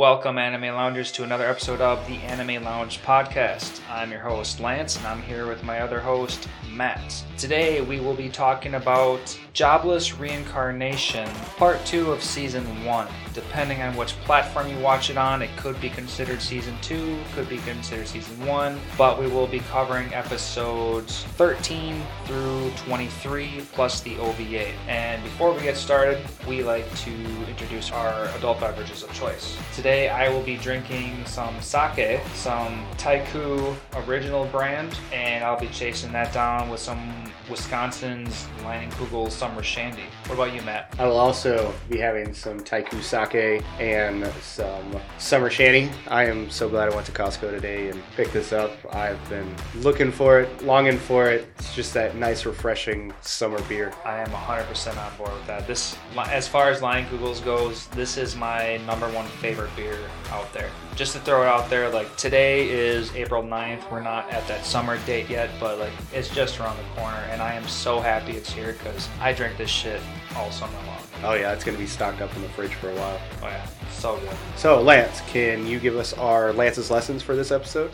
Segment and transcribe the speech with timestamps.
[0.00, 3.82] Welcome, Anime Loungers, to another episode of the Anime Lounge podcast.
[3.90, 6.48] I'm your host, Lance, and I'm here with my other host,
[6.80, 7.22] Matt.
[7.36, 11.28] Today, we will be talking about Jobless Reincarnation,
[11.58, 13.06] part two of season one.
[13.34, 17.48] Depending on which platform you watch it on, it could be considered season two, could
[17.48, 24.16] be considered season one, but we will be covering episodes 13 through 23 plus the
[24.16, 24.68] OVA.
[24.88, 27.12] And before we get started, we like to
[27.46, 29.58] introduce our adult beverages of choice.
[29.74, 36.12] Today, I will be drinking some sake, some Taiku original brand, and I'll be chasing
[36.12, 40.04] that down with some Wisconsin's Leinenkugel Summer Shandy.
[40.26, 40.94] What about you, Matt?
[40.98, 45.90] I will also be having some Taiku sake and some summer shandy.
[46.06, 48.72] I am so glad I went to Costco today and picked this up.
[48.94, 51.48] I've been looking for it, longing for it.
[51.58, 53.92] It's just that nice, refreshing summer beer.
[54.04, 55.66] I am 100% on board with that.
[55.66, 55.96] This,
[56.28, 59.98] as far as Leinenkugels goes, this is my number one favorite beer
[60.30, 60.70] out there.
[60.94, 63.90] Just to throw it out there, like today is April 9th.
[63.90, 67.40] We're not at that summer date yet, but like it's just around the corner, and
[67.40, 70.00] I am so happy it's here because I drink this shit
[70.36, 70.98] all summer long.
[71.24, 73.20] Oh yeah, it's gonna be stocked up in the fridge for a while.
[73.42, 74.36] Oh yeah, so good.
[74.56, 77.90] So Lance, can you give us our Lance's lessons for this episode?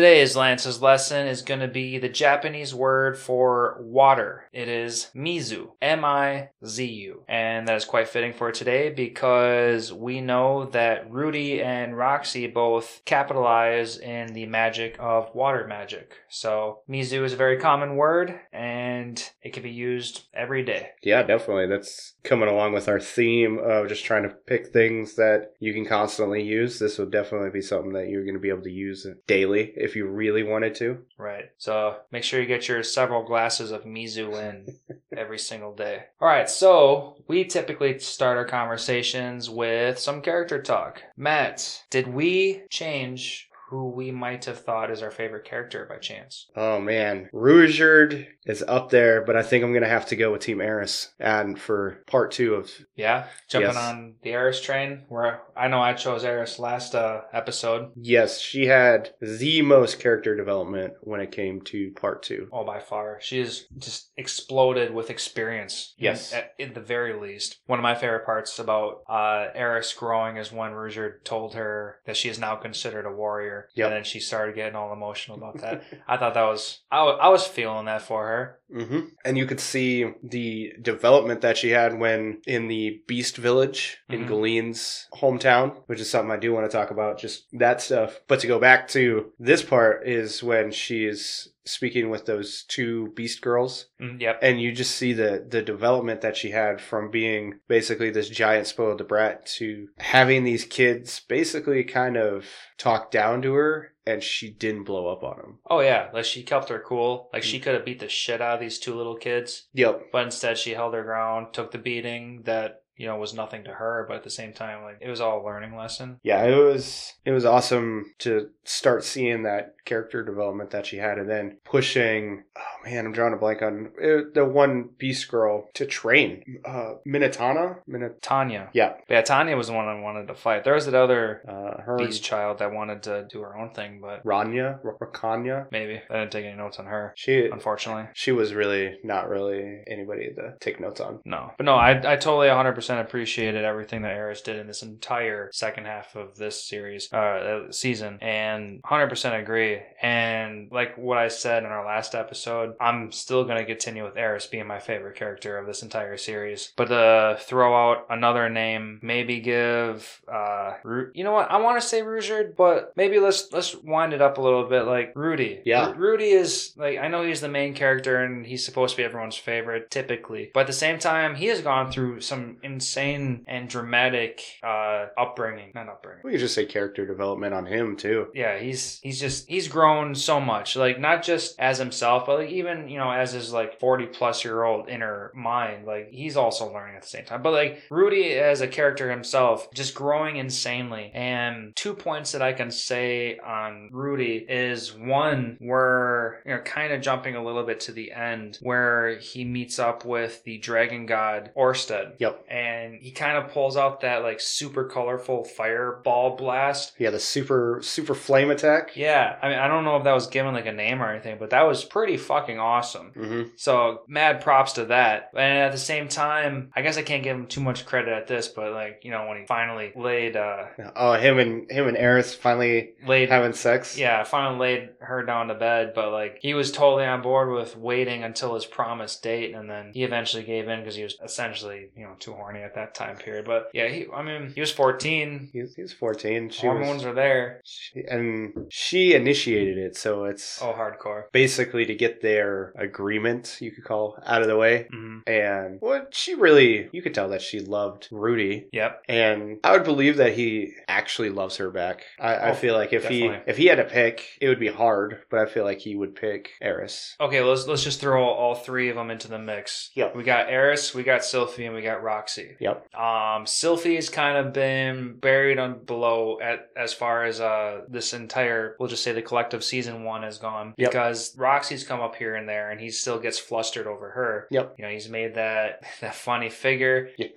[0.00, 4.48] Today's Lance's lesson is going to be the Japanese word for water.
[4.50, 7.22] It is mizu, M I Z U.
[7.28, 13.02] And that is quite fitting for today because we know that Rudy and Roxy both
[13.04, 16.14] capitalize in the magic of water magic.
[16.30, 20.92] So, mizu is a very common word and it can be used every day.
[21.02, 21.66] Yeah, definitely.
[21.66, 25.84] That's coming along with our theme of just trying to pick things that you can
[25.84, 26.78] constantly use.
[26.78, 29.89] This would definitely be something that you're going to be able to use daily if
[29.94, 30.98] you really wanted to.
[31.18, 31.50] Right.
[31.58, 34.78] So make sure you get your several glasses of Mizu in
[35.16, 36.04] every single day.
[36.20, 36.48] All right.
[36.48, 41.02] So we typically start our conversations with some character talk.
[41.16, 46.48] Matt, did we change who we might have thought is our favorite character by chance?
[46.56, 50.42] Oh man, Ruijerd is up there, but I think I'm gonna have to go with
[50.42, 53.76] Team Eris and for part two of Yeah, jumping Yes.
[53.76, 55.04] on the Eris train.
[55.08, 57.90] Where I know I chose Eris last uh, episode.
[57.96, 62.48] yes, she had the most character development when it came to part two.
[62.52, 63.18] Oh, by far.
[63.20, 65.94] She is just exploded with experience.
[65.98, 66.32] Yes.
[66.32, 67.60] At, at the very least.
[67.66, 72.16] One of my favorite parts about uh, Eris growing is when Ruijerd told her that
[72.16, 73.59] she is now considered a warrior.
[73.74, 73.86] Yep.
[73.86, 75.82] And then she started getting all emotional about that.
[76.08, 78.58] I thought that was, I I was feeling that for her.
[78.72, 83.98] hmm And you could see the development that she had when in the Beast Village
[84.08, 84.28] in Mhm.
[84.28, 88.20] Galene's hometown, which is something I do want to talk about, just that stuff.
[88.28, 93.08] But to go back to this part is when she is speaking with those two
[93.14, 93.86] Beast girls.
[94.00, 94.38] Mm, yep.
[94.42, 98.66] and you just see the the development that she had from being basically this giant
[98.66, 102.46] spoiled brat to having these kids basically kind of
[102.78, 106.08] talk down to her and she didn't blow up on them Oh, yeah.
[106.12, 107.28] Like she kept her cool.
[107.32, 107.46] Like Mm.
[107.46, 109.68] she could have beat the shit out of these two little kids.
[109.72, 113.64] yep But instead, she held her ground, took the beating that, you know, was nothing
[113.64, 114.04] to her.
[114.08, 116.18] But at the same time, like, it was all a learning lesson.
[116.22, 121.18] yeah it was it was awesome to start seeing that character development that she had
[121.18, 125.68] and then pushing oh man i'm drawing a blank on it, the one beast girl
[125.74, 128.70] to train uh minotana Minot- Tanya.
[128.72, 130.62] yeah yeah, Tanya was the one I wanted to fight.
[130.64, 134.00] There was that other uh her beast child that wanted to do her own thing,
[134.00, 137.12] but ranya R- rakanya maybe I didn't take any notes on her.
[137.16, 141.18] she Unfortunately, she was really not really anybody to take notes on.
[141.24, 141.50] no.
[141.58, 145.86] But no, I, I totally 100% appreciated everything that Eris did in this entire second
[145.86, 149.79] half of this series, uh, uh, season, and 100% agree.
[150.02, 154.46] And like what I said in our last episode, I'm still gonna continue with Eris
[154.46, 156.72] being my favorite character of this entire series.
[156.76, 161.50] But to throw out another name, maybe give, uh, Ru- you know what?
[161.50, 164.82] I want to say Ruijerd, but maybe let's let's wind it up a little bit.
[164.84, 165.90] Like Rudy, Yeah.
[165.90, 169.04] Ru- Rudy is like I know he's the main character and he's supposed to be
[169.04, 173.68] everyone's favorite typically, but at the same time he has gone through some insane and
[173.68, 176.22] dramatic uh upbringing, not upbringing.
[176.24, 178.28] We could just say character development on him too.
[178.34, 180.76] Yeah, he's he's just he's grown so much.
[180.76, 184.44] Like not just as himself, but like even you know as his like forty plus
[184.44, 185.86] year old inner mind.
[185.86, 187.42] Like he's also learning at the same time.
[187.42, 191.10] But like Rudy as a character himself, just growing insanely.
[191.14, 196.92] And two points that I can say on Rudy is one where you know kind
[196.92, 201.06] of jumping a little bit to the end where he meets up with the dragon
[201.06, 202.14] god Orsted.
[202.18, 202.44] Yep.
[202.48, 206.92] And and he kind of pulls out that like super colorful fireball blast.
[206.98, 208.96] Yeah, the super super flame attack.
[208.96, 211.36] Yeah, I mean, I don't know if that was given like a name or anything,
[211.38, 213.10] but that was pretty fucking awesome.
[213.12, 215.30] hmm So mad props to that.
[215.36, 218.26] And at the same time, I guess I can't give him too much credit at
[218.26, 220.64] this, but like you know when he finally laid uh
[220.96, 223.98] Oh, him and him and Eris finally laid having sex.
[223.98, 227.76] yeah finally laid her down to bed, but like he was totally on board with
[227.76, 231.90] waiting until his promised date, and then he eventually gave in because he was essentially
[231.96, 233.44] you know too horny at that time period.
[233.44, 235.50] But yeah, he I mean he was fourteen.
[235.52, 236.50] He's, he's 14.
[236.50, 237.60] She Hormones was, are there.
[237.64, 239.14] she, and she
[239.46, 241.24] initiated it, so it's Oh, hardcore.
[241.32, 244.86] basically to get their agreement, you could call, out of the way.
[244.90, 248.68] hmm And what she really, you could tell that she loved Rudy.
[248.72, 249.02] Yep.
[249.08, 252.04] And I would believe that he actually loves her back.
[252.18, 253.36] I, I Oh, feel like if definitely.
[253.44, 255.94] he if he had to pick, it would be hard, but I feel like he
[255.94, 257.16] would pick Eris.
[257.20, 259.90] Okay, let's let's just throw all three of them into the mix.
[259.94, 260.16] Yep.
[260.16, 262.56] We got Eris, we got Sylphie, and we got Roxy.
[262.60, 262.86] Yep.
[262.94, 268.76] Um, Sylphie's kind of been buried on below at as far as uh this entire
[268.78, 270.90] we'll just say the collective season one has gone Yep.
[270.90, 274.48] because Roxy's come up here and there and he still gets flustered over her.
[274.50, 274.74] Yep.
[274.76, 277.28] You know, he's made that that funny figure Yeah.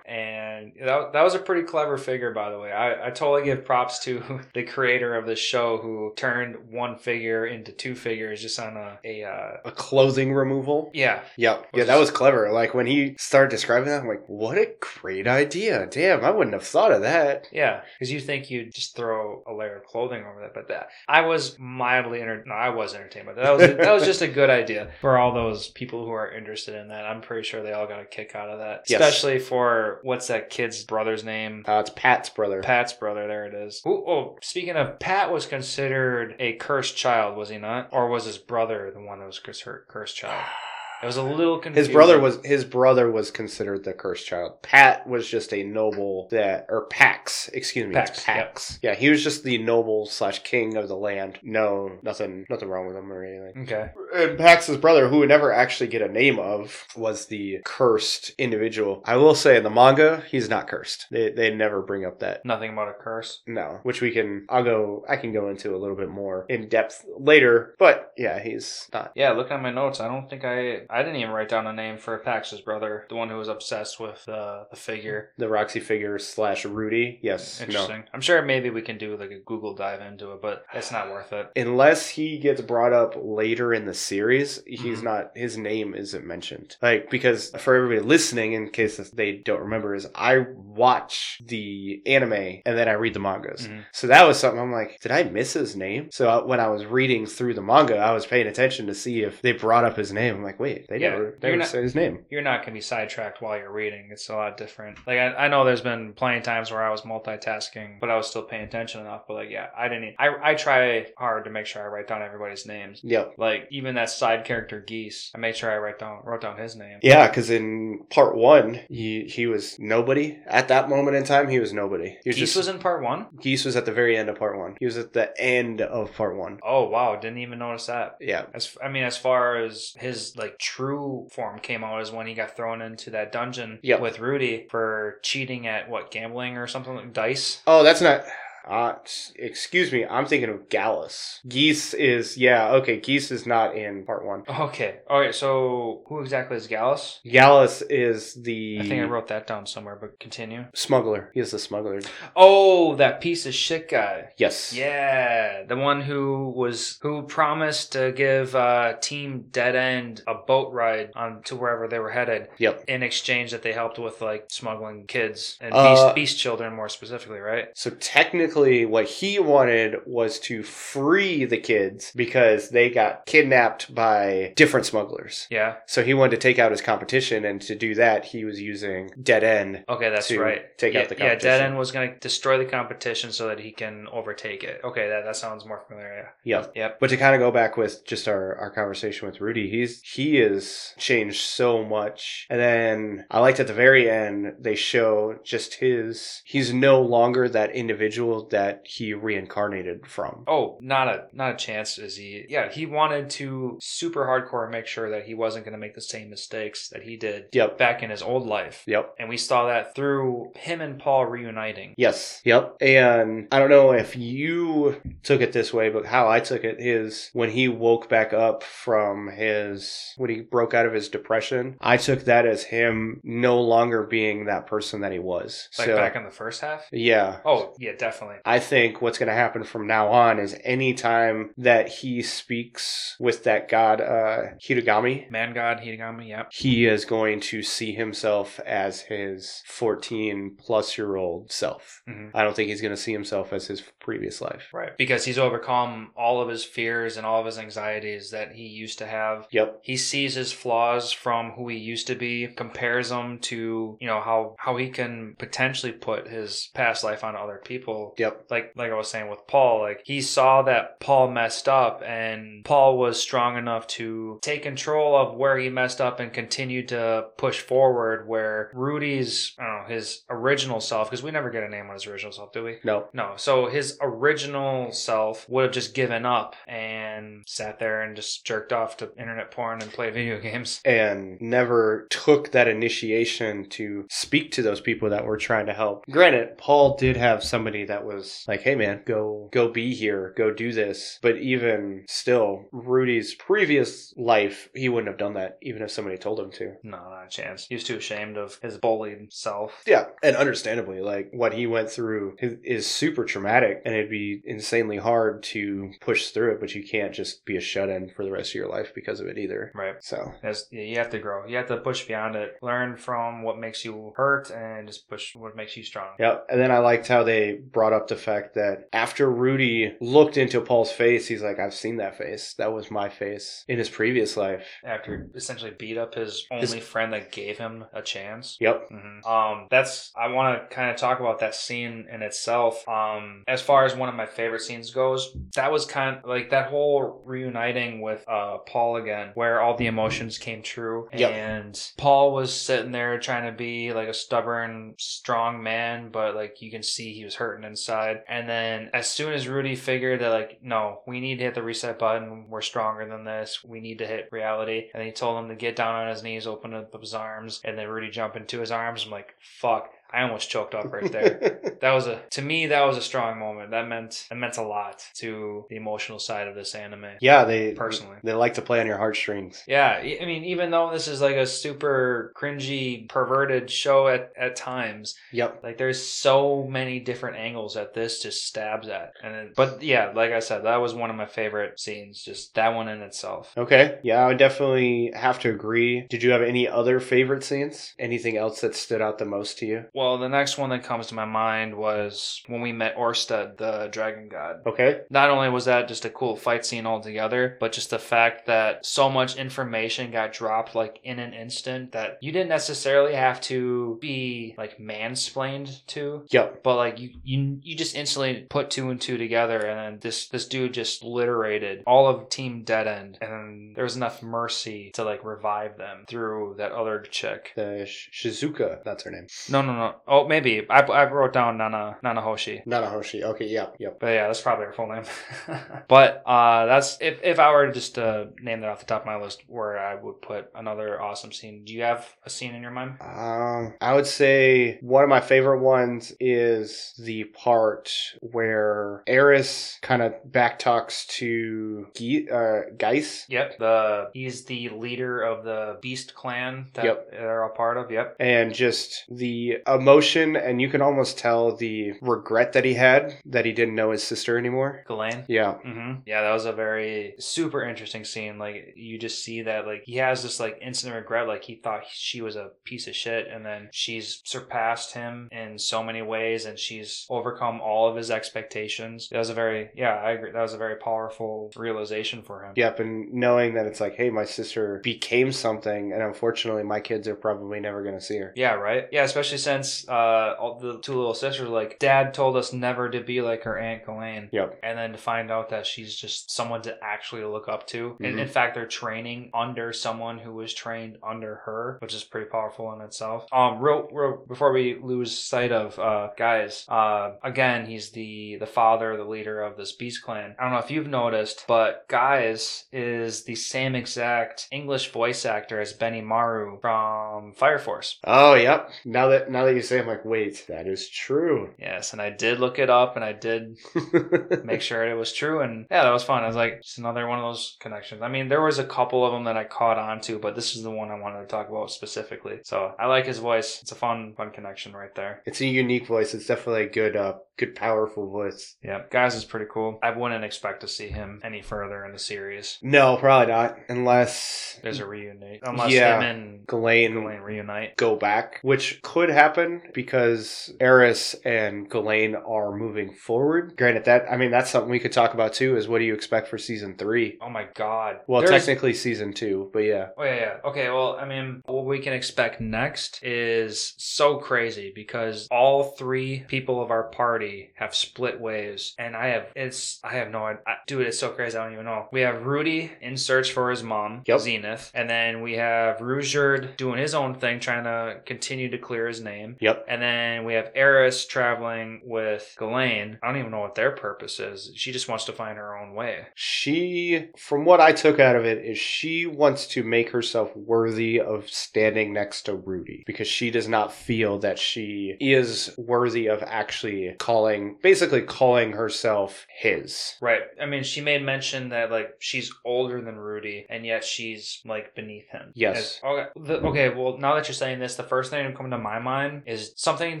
[0.06, 2.70] and that, that was a pretty clever figure by the way.
[2.72, 7.46] I, I totally give props to the creator of this show who turned one figure
[7.46, 10.90] into two figures just on a, a uh a clothing removal.
[10.94, 11.22] yeah.
[11.36, 11.58] Yep.
[11.58, 12.50] Was Yeah, that was clever.
[12.52, 14.68] Like when he started describing that, I'm like, what a
[15.00, 15.86] great idea.
[15.90, 17.46] Damn, I wouldn't have thought of that.
[17.52, 21.20] Yeah, because you think you'd just throw a layer of clothing over that, that I
[21.20, 22.42] was mildly enter.
[22.44, 25.32] No, I was entertained, but that was that was just a good idea for all
[25.32, 27.04] those people who are interested in that.
[27.06, 29.00] I'm pretty sure they all got a kick out of that, Yes.
[29.00, 31.64] especially for what's that kid's brother's name?
[31.68, 32.60] Uh, it's Pat's brother.
[32.60, 33.28] Pat's brother.
[33.28, 33.80] There it is.
[33.86, 37.90] Ooh, oh, speaking of, Pat was considered a cursed child, was he not?
[37.92, 40.42] Or was his brother the one that was cursed, cursed child?
[41.02, 41.60] It was a little.
[41.62, 44.62] His brother was his brother was considered the cursed child.
[44.62, 48.78] Pat was just a noble that or Pax, excuse me, Pax, Pax.
[48.82, 51.38] Yeah, he was just the noble slash king of the land.
[51.42, 53.62] No, nothing, nothing wrong with him or anything.
[53.62, 53.90] okay.
[54.14, 59.02] And Pax's brother, who would never actually get a name of, was the cursed individual.
[59.04, 61.06] I will say in the manga, he's not cursed.
[61.10, 62.44] They they never bring up that.
[62.44, 63.40] Nothing about a curse.
[63.46, 64.46] No, which we can.
[64.48, 65.04] I'll go.
[65.08, 67.74] I can go into a little bit more in depth later.
[67.78, 69.12] But yeah, he's not.
[69.14, 71.72] Yeah, looking at my notes, I don't think I I didn't even write down a
[71.72, 75.32] name for Pax's brother, the one who was obsessed with uh, the figure.
[75.38, 77.18] The Roxy figure slash Rudy.
[77.22, 77.60] Yes.
[77.60, 77.66] No.
[77.66, 78.04] Interesting.
[78.14, 81.10] I'm sure maybe we can do like a Google dive into it, but it's not
[81.10, 81.50] worth it.
[81.56, 85.04] unless he gets brought up later in the series, he's Mhm.
[85.04, 86.76] not his name isn't mentioned.
[86.82, 90.38] Like because for everybody listening, in case they don't remember, is I
[90.78, 92.32] watch the anime
[92.64, 93.66] and then I read the mangas.
[93.68, 93.84] Mhm.
[93.92, 96.10] So that was something I'm like, did I miss his name?
[96.10, 99.22] So I, when I was reading through the manga, I was paying attention to see
[99.22, 100.36] if they brought up his name.
[100.36, 102.24] I'm like, wait, they Yeah, never, never not- said his name.
[102.30, 104.08] You're not gonna be sidetracked while you're reading.
[104.10, 104.98] It's a lot different.
[105.06, 108.16] Like I, I know there's been plenty of times where I was multitasking, but I
[108.16, 109.22] was still paying attention enough.
[109.26, 110.14] But like, yeah, I didn't.
[110.18, 113.00] I I try hard to make sure I write down everybody's names.
[113.02, 113.34] Yep.
[113.38, 116.76] Like even that side character Geese, I made sure I write down wrote down his
[116.76, 116.98] name.
[117.02, 121.48] Yeah, because in part one, he he was nobody at that moment in time.
[121.48, 122.16] He was nobody.
[122.24, 123.26] He was Geese just was in part one.
[123.40, 124.76] Geese was at the very end of part one.
[124.78, 126.58] He was at the end of part one.
[126.62, 128.16] Oh wow, didn't even notice that.
[128.20, 128.46] Yeah.
[128.54, 132.34] As I mean, as far as his like true form came out, is when he
[132.34, 134.00] got thrown into that dungeon Yep.
[134.00, 137.62] with Rudy for cheating at what gambling or something like dice.
[137.66, 138.24] Oh, that's not.
[138.68, 138.94] Uh,
[139.36, 140.04] excuse me.
[140.04, 141.40] I'm thinking of Gallus.
[141.48, 142.72] Geese is yeah.
[142.72, 144.42] Okay, Geese is not in part one.
[144.48, 145.34] Okay, all right.
[145.34, 147.20] So who exactly is Gallus?
[147.24, 150.66] Gallus is the I think I wrote that down somewhere, but continue.
[150.74, 151.30] smuggler.
[151.34, 152.00] He is the smuggler.
[152.36, 154.30] Oh, that piece of shit guy.
[154.36, 154.72] Yes.
[154.74, 160.72] Yeah, the one who was who promised to give uh, Team Dead End a boat
[160.72, 162.84] ride on to wherever they were headed Yep.
[162.88, 166.88] in exchange that they helped with like smuggling kids and Uh, beast, beast children more
[166.88, 167.68] specifically, right?
[167.74, 174.52] So technically, what he wanted was to free the kids because they got kidnapped by
[174.56, 175.46] different smugglers.
[175.50, 175.76] Yeah.
[175.86, 179.10] So he wanted to take out his competition, and to do that, he was using
[179.22, 179.84] Dead End.
[179.88, 180.76] Okay, that's right.
[180.78, 181.48] take yeah, out the competition.
[181.48, 181.66] Yeah, Dead.
[181.66, 184.80] End was going to destroy the competition so that he can overtake it.
[184.84, 186.34] Okay, that, that sounds more familiar.
[186.44, 186.72] Yep.
[186.74, 187.00] Yep.
[187.00, 190.38] But to kind of go back with just our, our conversation with Rudy, he's he
[190.38, 192.46] is changed so much.
[192.50, 197.48] And then I liked at the very end they show just his he's no longer
[197.48, 200.44] that individual world that he reincarnated from.
[200.46, 201.98] Oh, not a not a chance.
[201.98, 202.46] Is he?
[202.48, 206.00] Yeah, he wanted to super hardcore make sure that he wasn't going to make the
[206.00, 207.78] same mistakes that he did Yep.
[207.78, 208.82] back in his old life.
[208.86, 209.14] Yep.
[209.18, 211.94] And we saw that through him and Paul reuniting.
[211.96, 212.40] Yes.
[212.44, 212.76] Yep.
[212.80, 216.76] And I don't know if you took it this way, but how I took it
[216.80, 221.76] is when he woke back up from his when he broke out of his depression,
[221.80, 225.68] I took that as him no longer being that person that he was.
[225.78, 226.86] Like so back in the first half.
[226.92, 227.38] yeah.
[227.44, 228.27] Oh, yeah, definitely.
[228.44, 233.44] I think what's going to happen from now on is anytime that he speaks with
[233.44, 236.52] that god, uh, Hitogami, Man God, Hitogami, yep.
[236.52, 242.02] he is going to see himself as his 14 plus year old self.
[242.08, 242.30] Mhm.
[242.34, 244.70] I don't think he's going to see himself as his previous life.
[244.72, 244.96] Right.
[244.96, 248.96] Because he's overcome all of his fears and all of his anxieties that he used
[249.00, 249.46] to have.
[249.50, 249.80] Yep.
[249.82, 254.22] He sees his flaws from who he used to be, compares them to, you know,
[254.22, 258.14] how how he can potentially put his past life on other people.
[258.16, 258.46] Yep.
[258.48, 262.64] Like like I was saying with Paul, like he saw that Paul messed up and
[262.64, 267.26] Paul was strong enough to take control of where he messed up and continue to
[267.36, 271.68] push forward where Rudy's I don't know, his original self, because we never get a
[271.68, 272.78] name on his original self, do we?
[272.84, 273.08] No.
[273.12, 278.44] No, so his original self would have just given up and sat there and just
[278.44, 280.80] jerked off to internet porn and play video games.
[280.84, 286.04] And never took that initiation to speak to those people that were trying to help.
[286.10, 290.52] Granted, Paul did have somebody that was like, "Hey, man, go, go, be here, go
[290.52, 295.90] do this." But even still, Rudy's previous life, he wouldn't have done that, even if
[295.90, 296.74] somebody told him to.
[296.82, 297.66] No, not a chance.
[297.66, 299.82] He was too ashamed of his bullied self.
[299.86, 304.98] Yeah, and understandably, like what he went through is super traumatic, and it'd be insanely
[304.98, 306.60] hard to push through it.
[306.60, 309.20] But you can't just be a shut in for the rest of your life because
[309.20, 309.72] of it either.
[309.74, 309.94] Right.
[310.00, 310.32] So
[310.70, 311.46] you have to grow.
[311.46, 312.56] You have to push beyond it.
[312.60, 316.10] Learn from what makes you hurt and just push what makes you strong.
[316.18, 320.36] yep and then I liked how they brought up the fact that after Rudy looked
[320.36, 322.54] into Paul's face, he's like, "I've seen that face.
[322.58, 327.12] That was my face in his previous life." After essentially beat up his only friend
[327.14, 328.56] that gave him a chance.
[328.60, 328.88] Yep.
[328.90, 332.86] hmm Um, that's I want to kind of talk about that scene in itself.
[332.88, 336.48] Um, as far as one of my favorite scenes goes, that was kind of like
[336.50, 341.30] that whole reuniting with uh Paul again, where all the emotions came true, Yep.
[341.32, 346.62] and Paul was sitting there trying to be like a stubborn, strong man, but like
[346.62, 348.22] you can see he was hurting inside.
[348.28, 351.62] And then as soon as Rudy figured that like, no, we need to hit the
[351.62, 355.48] reset button, we're stronger than this, we need to hit reality, and he told him
[355.50, 358.60] to get down on his knees, open up his arms, and then Rudy jump into
[358.60, 359.04] his arms.
[359.04, 359.90] I'm like, fuck.
[360.10, 361.60] I almost choked up right there.
[361.80, 363.70] that was a to me that was a strong moment.
[363.70, 367.06] That meant that meant a lot to the emotional side of this anime.
[367.20, 368.16] yeah, they Personally.
[368.24, 369.62] they like to play on your heartstrings.
[369.66, 374.32] Yeah, I I mean, even though this is like a super cringy, perverted show at,
[374.36, 375.60] at times, Yep.
[375.62, 379.12] like there's so many different angles that this just stabs at.
[379.22, 382.22] And it, but yeah, like I said, that was one of my favorite scenes.
[382.22, 383.52] Just that one in itself.
[383.56, 383.98] Okay.
[384.02, 386.06] Yeah, I would definitely have to agree.
[386.08, 387.94] Did you have any other favorite scenes?
[387.98, 389.84] Anything else that stood out the most to you?
[389.98, 393.88] Well, the next one that comes to my mind was when we met Orsted, the
[393.90, 394.60] dragon god.
[394.64, 395.00] Okay.
[395.10, 398.86] Not only was that just a cool fight scene altogether, but just the fact that
[398.86, 403.98] so much information got dropped like in an instant that you didn't necessarily have to
[404.00, 406.24] be like mansplained to.
[406.30, 406.62] Yep.
[406.62, 410.28] But like you, you, you just instantly put two and two together, and then this
[410.28, 415.02] this dude just obliterated all of Team Dead End, and there was enough mercy to
[415.02, 417.50] like revive them through that other chick.
[417.56, 419.26] The Sh- Shizuka, that's her name.
[419.50, 419.87] No, no, no.
[420.06, 422.62] Oh, maybe I, I wrote down Nana Nana Hoshi.
[422.66, 423.22] Nanahoshi.
[423.22, 423.46] Okay.
[423.48, 423.76] Yep.
[423.78, 424.00] Yep.
[424.00, 425.04] But yeah, that's probably her full name.
[425.88, 429.02] but uh, that's if, if I were to just uh, name that off the top
[429.02, 431.64] of my list, where I would put another awesome scene.
[431.64, 432.96] Do you have a scene in your mind?
[433.00, 437.90] Um, I would say one of my favorite ones is the part
[438.20, 443.24] where Eris kind of backtalks to Ge- uh, Gyes.
[443.28, 443.58] Yep.
[443.58, 447.10] The he's the leader of the Beast Clan that Yep.
[447.12, 447.90] they're all part of.
[447.90, 448.16] Yep.
[448.20, 453.44] And just the emotion, and you can almost tell the regret that he had that
[453.44, 454.84] he didn't know his sister anymore.
[454.86, 455.24] Ghislaine.
[455.28, 458.38] Yeah, hmm Yeah, that was a very super interesting scene.
[458.38, 461.26] Like you just see that like he has this like instant regret.
[461.28, 465.58] Like he thought she was a piece of shit, and then she's surpassed him in
[465.58, 469.08] so many ways, and she's overcome all of his expectations.
[469.10, 470.32] That was a very yeah, I agree.
[470.32, 472.52] That was a very powerful realization for him.
[472.56, 472.80] yep.
[472.80, 477.14] And knowing that it's like, hey, my sister became something, and unfortunately, my kids are
[477.14, 478.32] probably never going to see her.
[478.36, 478.84] Yeah, right.
[478.92, 483.00] Yeah, especially since uh, all the two little sisters, like, Dad told us never to
[483.00, 484.28] be like her Aunt Ghislaine.
[484.32, 484.60] Yep.
[484.62, 487.96] And then to find out that she's just someone to actually look up to.
[488.00, 488.22] And Mhm.
[488.22, 492.72] in fact, they're training under someone who was trained under her, which is pretty powerful
[492.72, 493.26] in itself.
[493.32, 498.46] Um, real, real before we lose sight of uh, Gyes, uh, again, he's the the
[498.46, 500.34] father, the leader of this Beast Clan.
[500.38, 505.60] I don't know if you've noticed, but Gyes is the same exact English voice actor
[505.60, 507.98] as Benimaru from Fire Force.
[508.04, 508.70] Oh, yep.
[508.84, 511.50] Now that now that you say, I'm like, wait, that is true.
[511.58, 513.56] Yes, and I did look it up, and I did
[514.44, 515.40] make sure it was true.
[515.40, 516.22] And yeah, that was fun.
[516.22, 518.02] I was like, it's another one of those connections.
[518.02, 520.56] I mean, there was a couple of them that I caught on to, but this
[520.56, 522.38] is the one I wanted to talk about specifically.
[522.44, 523.60] So I like his voice.
[523.62, 525.22] It's a fun, fun connection right there.
[525.26, 526.14] It's a unique voice.
[526.14, 528.56] It's definitely a good, uh, good, powerful voice.
[528.62, 529.78] Yeah, Gyes is pretty cool.
[529.82, 532.58] I wouldn't expect to see him any further in the series.
[532.62, 535.96] No, probably not, unless There's a reunite, unless Yeah.
[535.98, 537.76] him and Ghislaine Ghislaine reunite.
[537.76, 543.54] go back, which could happen because Eris and Ghislaine are moving forward.
[543.56, 545.56] Granted, that I mean that's something we could talk about too.
[545.56, 547.18] Is what do you expect for season three?
[547.20, 548.00] Oh my god.
[548.06, 550.34] Well, There's- technically season two, but yeah, Oh yeah, yeah.
[550.44, 556.24] Okay, well, I mean, what we can expect next is so crazy because all three
[556.28, 560.42] people of our party have split ways, and I have it's I have no idea.
[560.66, 561.36] Dude, it's so crazy.
[561.36, 561.88] I don't even know.
[561.92, 564.20] We have Rudy in search for his mom, Yep.
[564.20, 568.86] Zenith, and then we have Ruijerd doing his own thing, trying to continue to clear
[568.88, 569.36] his name.
[569.40, 569.64] Yep.
[569.68, 572.98] And then we have Eris traveling with Ghislaine.
[573.02, 574.50] I don't even know what their purpose is.
[574.54, 576.06] She just wants to find her own way.
[576.14, 581.00] She, from what I took out of it, is she wants to make herself worthy
[581.00, 586.22] of standing next to Rudy because she does not feel that she is worthy of
[586.22, 589.94] actually calling, basically calling herself his.
[590.00, 590.22] Right.
[590.40, 594.74] I mean, she made mention that like she's older than Rudy, and yet she's like
[594.74, 595.32] beneath him.
[595.34, 595.58] Yes.
[595.58, 596.06] As- okay.
[596.16, 596.68] The, okay.
[596.70, 599.52] Well, now that you're saying this, the first thing that coming to my mind is
[599.56, 600.00] something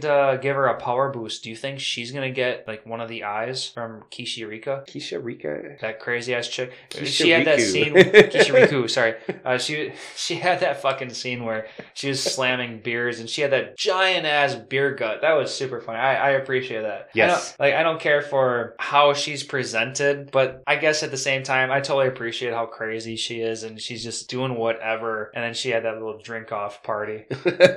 [0.00, 1.44] to give her a power boost.
[1.44, 4.88] Do you think she's gonna get like one of the eyes from Kishirika?
[4.88, 5.76] Keisha Rika.
[5.82, 6.72] That crazy ass chick.
[6.88, 7.92] Kisha she had that scene.
[7.94, 9.16] Kishiriku, sorry.
[9.44, 13.52] Uh, she she had that fucking scene where she was slamming beers, and she had
[13.52, 15.20] that giant ass beer gut.
[15.20, 15.98] That was super funny.
[15.98, 17.10] I, I appreciate that.
[17.14, 17.30] Yes.
[17.30, 21.18] I don't, like I don't care for how she's presented, but I guess at the
[21.18, 25.30] same time, I totally appreciate how crazy she is, and she's just doing whatever.
[25.34, 27.26] And then she had that little drink off party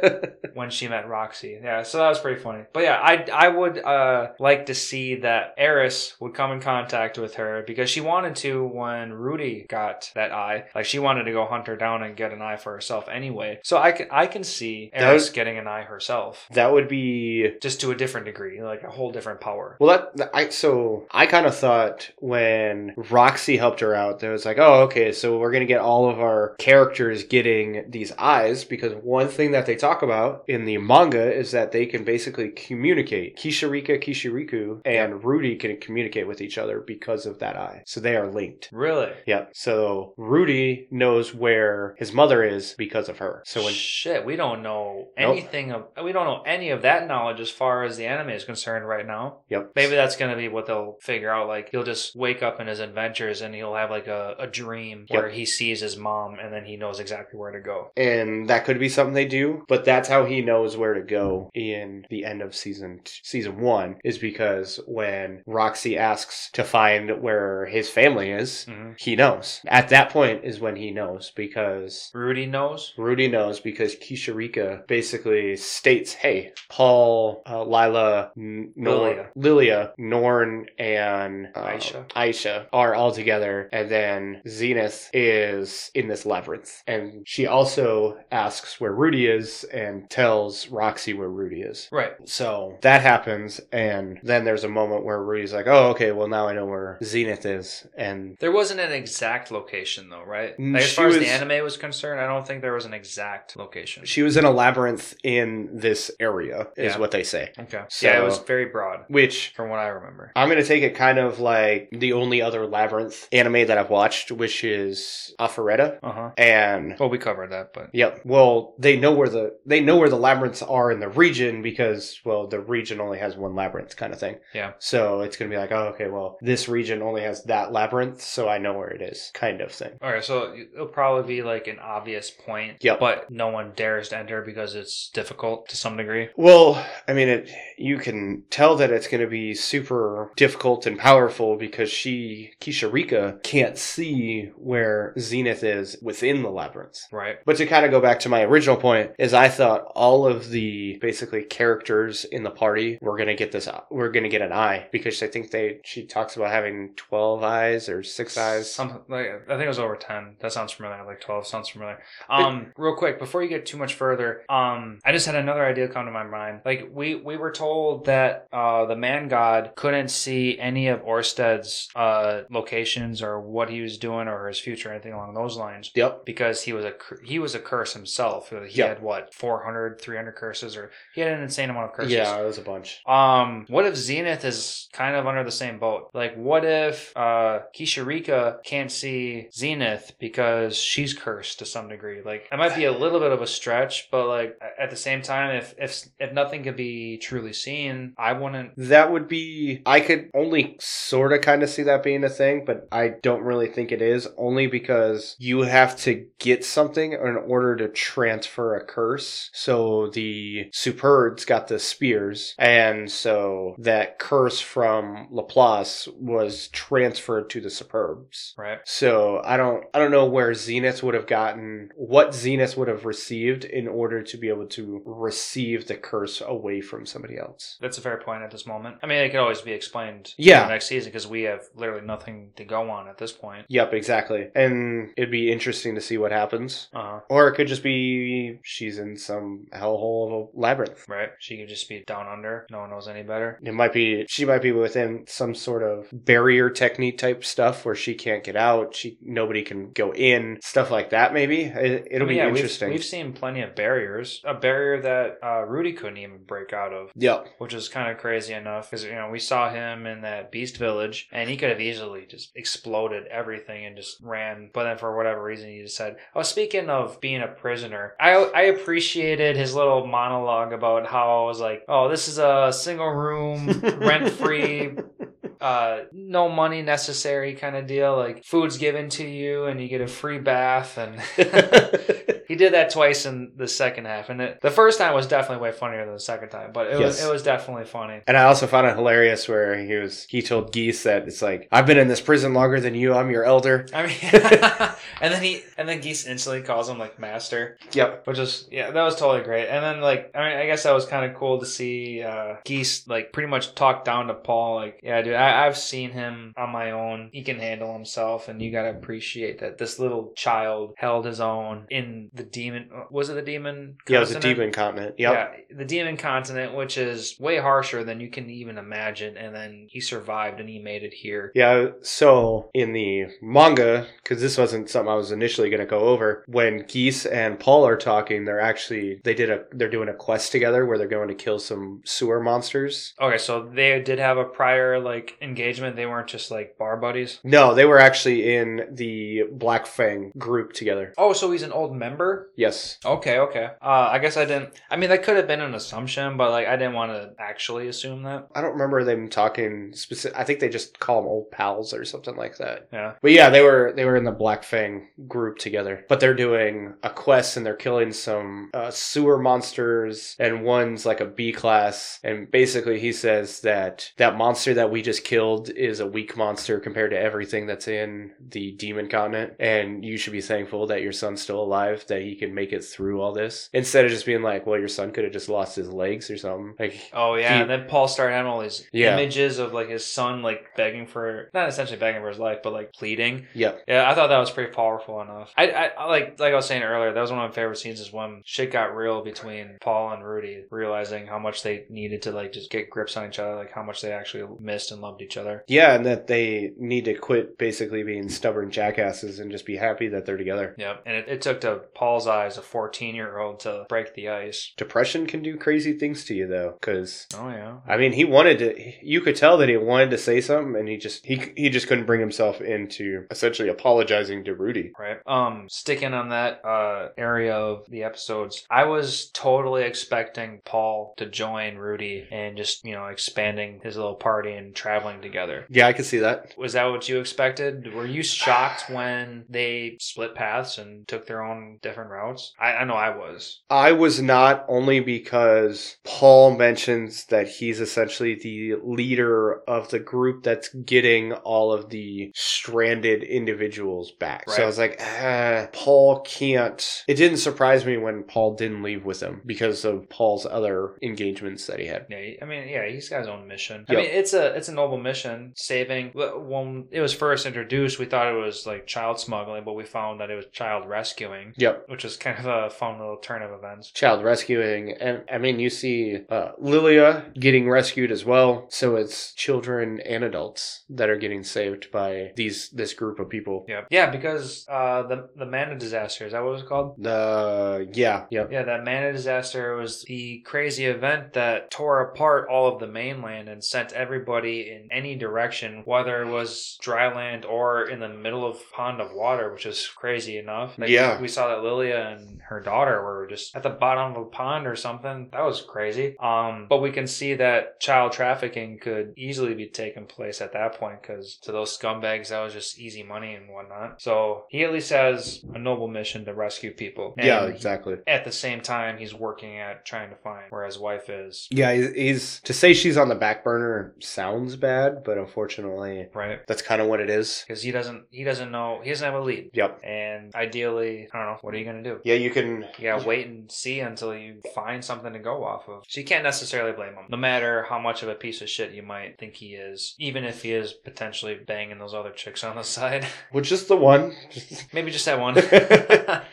[0.53, 1.57] when she met Roxy.
[1.63, 2.63] Yeah, so that was pretty funny.
[2.73, 7.17] But yeah, I I would uh like to see that Eris would come in contact
[7.17, 10.65] with her because she wanted to when Rudy got that eye.
[10.75, 13.59] Like she wanted to go hunt her down and get an eye for herself anyway.
[13.63, 16.47] So I can I can see That Eris was- getting an eye herself.
[16.51, 19.77] that would be Just to a different degree, like a whole different power.
[19.79, 24.31] Well, that, that- I so I kind of thought when Roxy helped her out, there
[24.33, 28.65] was like, oh, okay, so we're gonna get all of our characters getting these eyes
[28.65, 32.49] because one thing that they talk about in the manga is that they can basically
[32.49, 33.37] communicate.
[33.37, 38.15] Kishirika, Kishiriku, and Rudy can communicate with each other because of that eye, so they
[38.15, 38.69] are linked.
[38.71, 39.11] Really?
[39.25, 39.51] Yep.
[39.53, 43.43] So Rudy knows where his mother is because of her.
[43.45, 45.31] So when Shit, we don't know Nope.
[45.37, 48.43] anything of we don't know any of that knowledge as far as the anime is
[48.43, 49.39] concerned right now.
[49.49, 51.47] yep, Maybe that's gonna be what they'll figure out.
[51.47, 55.05] Like he'll just wake up in his adventures and he'll have like a, a dream
[55.09, 55.19] Yep.
[55.21, 57.91] where he sees his mom and then he knows exactly where to go.
[57.97, 61.10] and that could be something they do but that's how he knows where to go
[61.53, 67.21] in the end of season t- season one is because when roxy asks to find
[67.21, 68.99] where his family is Mhm.
[68.99, 72.93] he knows at that point is when he knows because Rudy knows.
[72.97, 79.29] Rudy knows because Kishirika basically states, "Hey, Paul, uh, Lila, N- Lilia.
[79.35, 82.07] Lilia, Norn, and uh, Aisha.
[82.09, 88.79] Aisha are all together, and then Zenith is in this labyrinth, and she also asks
[88.79, 91.87] where Rudy is and tells Roxy where Rudy is.
[91.91, 92.13] Right.
[92.25, 96.47] So that happens, and then there's a moment where Rudy's like, "Oh, okay, well now
[96.47, 100.57] I know where Zenith is," and There wasn't an exact location though, right?
[100.57, 102.93] Mm, Like, as far as the anime was concerned, I don't think there was an
[102.93, 104.05] exact location.
[104.05, 106.99] she was in a labyrinth in this area, is Yeah.
[106.99, 107.51] what they say.
[107.59, 107.81] okay.
[107.89, 110.31] So- yeah, it was very broad Which from what I remember.
[110.35, 114.31] I'm gonna take it kind of like the only other labyrinth anime that I've watched,
[114.31, 115.97] which is Arifureta.
[116.03, 116.29] Uh huh.
[116.37, 120.09] And Well, we covered that, but yep, well, they know where the they know where
[120.09, 124.13] the labyrinths are in the region because well, the region only has one labyrinth kind
[124.13, 124.37] of thing.
[124.53, 124.73] Yeah.
[124.79, 128.47] So it's gonna be like, oh, okay, well, this region only has that labyrinth, so
[128.47, 129.91] I know where it is, kind of thing.
[130.01, 132.99] all right so it'll probably be like an obvious point, Yep.
[132.99, 136.29] but no one dares to enter because it's difficult to some degree.
[136.35, 140.97] Well, I mean, it you can tell that it's going to be super difficult and
[140.99, 146.99] powerful because she, Kishirika, can't see where Zenith is within the labyrinth.
[147.11, 147.37] Right.
[147.45, 150.49] But to kind of go back to my original point, is I thought all of
[150.49, 150.61] the
[151.01, 153.67] basically characters in the party we're gonna get this.
[153.89, 155.79] We're gonna get an eye because I think they.
[155.83, 158.71] She talks about having twelve eyes or six eyes.
[158.73, 160.35] Something like I think it was over ten.
[160.39, 161.03] That sounds familiar.
[161.05, 161.99] Like twelve sounds familiar.
[162.29, 165.87] Um, real quick before you get too much further, um, I just had another idea
[165.87, 166.61] come to my mind.
[166.65, 171.89] Like we we were told that uh the man god couldn't see any of Orsted's
[171.95, 175.91] uh locations or what he was doing or his future or anything along those lines
[175.95, 176.25] Yep.
[176.25, 178.49] because he was a he was a curse himself.
[178.67, 178.87] He Yeah.
[178.89, 182.13] had what 400, 300 curses or he had an insane amount of curses.
[182.13, 183.01] Yeah, it was a bunch.
[183.05, 186.09] Um, what if Zenith is kind of under the same boat?
[186.13, 192.21] Like, what if uh Kishirika can't see Zenith because she's cursed to some degree?
[192.23, 195.21] Like, it might be a little bit of a stretch, but like at the same
[195.21, 198.73] time, if if if nothing could be truly seen, I wouldn't.
[198.77, 199.81] That would be.
[199.85, 203.43] I could only sort of kind of see that being a thing, but I don't
[203.43, 208.75] really think it is, only because you have to get something in order to transfer
[208.75, 209.49] a curse.
[209.53, 217.61] So the Superds got the spears, and so that curse from Laplace was transferred to
[217.61, 218.53] the Superds.
[218.57, 218.79] Right.
[218.85, 223.05] So I don't I don't know where Zenith would have gotten what Zenith would have
[223.05, 227.77] received in order to be able to receive the curse away from somebody else.
[227.81, 228.97] That's a fair point at this moment.
[229.03, 230.67] I mean, it could always be explained Yeah.
[230.67, 233.65] next season because we have literally nothing to go on at this point.
[233.69, 234.49] Yep, exactly.
[234.55, 236.89] And it'd be interesting to see what happens.
[236.93, 237.19] Uh huh.
[237.29, 241.05] Or it could just be she's in some hellhole of a labyrinth.
[241.07, 241.29] Right.
[241.39, 242.65] She could just be down under.
[242.71, 243.59] No one knows any better.
[243.63, 247.95] It might be she might be within some sort of barrier technique type stuff where
[247.95, 248.95] she can't get out.
[248.95, 250.59] She nobody can go in.
[250.63, 251.33] Stuff like that.
[251.33, 252.89] Maybe it, it'll be Yeah, we've- interesting.
[252.89, 254.41] We've, seen plenty of barriers.
[254.45, 257.11] A barrier that uh, Rudy couldn't even break out of.
[257.15, 257.47] Yep.
[257.57, 260.77] which is kind of crazy enough because you know we saw him in that beast
[260.77, 265.15] village and he could have easily just exploded everything and just ran but then for
[265.15, 269.73] whatever reason he just said oh speaking of being a prisoner i i appreciated his
[269.75, 270.30] little monologue
[270.73, 273.67] about how i was like oh this is a single room
[273.99, 274.91] rent free
[275.61, 278.17] uh no money necessary kind of deal.
[278.17, 281.21] Like food's given to you and you get a free bath and
[282.47, 285.61] he did that twice in the second half and it, the first time was definitely
[285.63, 288.43] way funnier than the second time but it was it was definitely funny And I
[288.43, 291.97] also found it hilarious where he was he told Geese that it's like I've been
[291.97, 293.13] in this prison longer than you.
[293.13, 293.85] I'm your elder.
[293.93, 294.15] I mean,
[295.21, 298.27] and then he and then Geese instantly calls him like master, Yep.
[298.27, 299.67] which is yeah, that was totally great.
[299.67, 302.55] And then like I mean, I guess that was kind of cool to see uh,
[302.65, 304.75] Geese like pretty much talk down to Paul.
[304.75, 307.29] Like, yeah, dude, I, I've seen him on my own.
[307.31, 311.85] He can handle himself, and you gotta appreciate that this little child held his own
[311.89, 312.89] in the demon.
[312.95, 313.97] Uh, was it the demon?
[314.07, 314.57] Yeah, it was continent?
[314.57, 315.15] demon continent.
[315.17, 315.33] Yep.
[315.33, 319.37] Yeah, the demon continent, which is way harsher than you can even imagine.
[319.37, 321.51] And then he survived, and he made it here.
[321.55, 325.99] Yeah, so in the manga, because this wasn't something I was initially going to go
[325.99, 330.13] over, when Geese and Paul are talking, they're actually they did a they're doing a
[330.13, 333.13] quest together where they're going to kill some sewer monsters.
[333.19, 335.95] Okay, so they did have a prior like engagement.
[335.95, 337.39] They weren't just like bar buddies.
[337.43, 341.13] No, they were actually in the Black Fang group together.
[341.17, 342.20] Oh, so he's an old member.
[342.55, 342.97] Yes.
[343.05, 343.69] Okay, okay.
[343.81, 344.79] Uh, I guess I didn't.
[344.89, 347.87] I mean, that could have been an assumption, but like I didn't want to actually
[347.87, 348.47] assume that.
[348.53, 350.37] I don't remember them talking specific.
[350.37, 352.87] I think they just call them old pals or something like that.
[352.91, 353.13] Yeah.
[353.21, 356.05] But yeah, they were they were in the Black Fang group together.
[356.07, 361.21] But they're doing a quest and they're killing some uh, sewer monsters, and one's like
[361.21, 362.19] a B class.
[362.23, 366.79] And basically, he says that that monster that we just killed is a weak monster
[366.79, 369.53] compared to everything that's in the demon continent.
[369.59, 372.83] And you should be thankful that your son's still alive, that he can make it
[372.85, 375.75] through all this, instead of just being like, well, your son could have just lost
[375.75, 376.75] his legs or something.
[376.79, 379.13] Like, Oh yeah, He- and then Paul started having all these Yeah.
[379.13, 382.73] images of like his son like begging for not essentially begging for his life, but
[382.73, 383.47] like pleading.
[383.53, 383.81] yep.
[383.87, 385.51] Yeah, I thought that was pretty powerful enough.
[385.57, 387.77] I, I, I like like I was saying earlier, that was one of my favorite
[387.77, 392.21] scenes is when shit got real between Paul and Rudy, realizing how much they needed
[392.23, 395.01] to like just get grips on each other, like how much they actually missed and
[395.01, 395.63] loved each other.
[395.67, 400.09] Yeah, and that they need to quit basically being stubborn jackasses and just be happy
[400.09, 400.75] that they're together.
[400.77, 401.03] Yep.
[401.05, 404.73] And it, it took to Paul's eyes a 14 year old to break the ice.
[404.75, 407.77] Depression can do crazy things to you though, because Oh yeah.
[407.87, 408.93] I mean, he wanted to.
[409.03, 411.87] You could tell that he wanted to say something, and he just he he just
[411.87, 414.93] couldn't bring himself into essentially apologizing to Rudy.
[414.97, 415.19] Right.
[415.27, 421.27] Um, sticking on that uh area of the episodes, I was totally expecting Paul to
[421.27, 425.67] join Rudy and just you know expanding his little party and traveling together.
[425.69, 426.55] Yeah, I could see that.
[426.57, 427.93] Was that what you expected?
[427.93, 432.53] Were you shocked when they split paths and took their own different routes.
[432.59, 433.61] I, I know I was.
[433.69, 440.43] I was not only because Paul mentions that he's essentially the leader of the group
[440.43, 444.49] that's getting all of the stranded individuals back.
[444.49, 447.03] So I was like, ah, Paul can't.
[447.07, 451.67] It didn't surprise me when Paul didn't leave with him because of Paul's other engagements
[451.67, 452.05] that he had.
[452.09, 453.85] Yeah, I mean, yeah, he's got his own mission.
[453.89, 453.97] Yep.
[453.97, 455.53] I mean, it's a it's a noble mission.
[455.55, 459.83] Saving when it was first introduced, we thought it was like child smuggling, but we
[459.83, 461.80] found that it was child rescuing, Yep.
[461.87, 463.91] Which is kind of a fun little turn of events.
[463.91, 468.67] Child rescuing, and I mean, you see uh, Lilia getting rescued as well.
[468.69, 473.65] So it's children and adults that are getting saved by these this group of people.
[473.67, 476.95] Yeah, yeah, because uh, the the Mana disaster is that what it was called?
[477.03, 478.51] The yeah, yep.
[478.51, 483.49] Yeah, that Mana disaster was the crazy event that tore apart all of the mainland
[483.49, 488.45] and sent everybody in any direction, whether it was dry land or in the middle
[488.45, 490.77] of pond of water, which is crazy enough.
[490.77, 491.19] Like, Yeah.
[491.21, 494.67] we saw that Lilia and her daughter were just at the bottom of a pond
[494.67, 495.29] or something.
[495.31, 496.15] That was crazy.
[496.19, 500.73] Um, but we can see that child trafficking could easily be taking place at that
[500.79, 504.01] point because to those scumbags, that was just easy money and whatnot.
[504.01, 507.13] So he at least has a noble mission to rescue people.
[507.17, 507.95] Yeah, And exactly.
[508.07, 511.73] at the same time he's working at trying to find where his wife is Yeah,
[511.73, 516.61] he's, he's to say she's on the back burner sounds bad, but unfortunately, right that's
[516.61, 517.43] kind of what it is.
[517.47, 519.79] because he doesn't he doesn't know he doesn't have a lead Yep.
[519.83, 522.65] and ideally i don't know what are you gonna do Yeah, you can.
[522.79, 526.23] Yeah, wait and see until you find something to go off of so you can't
[526.23, 529.35] necessarily blame him no matter how much of a piece of shit you might think
[529.35, 533.43] he is even if he is potentially banging those other chicks on the side Well,
[533.43, 534.15] just the one.
[534.73, 535.35] maybe just that one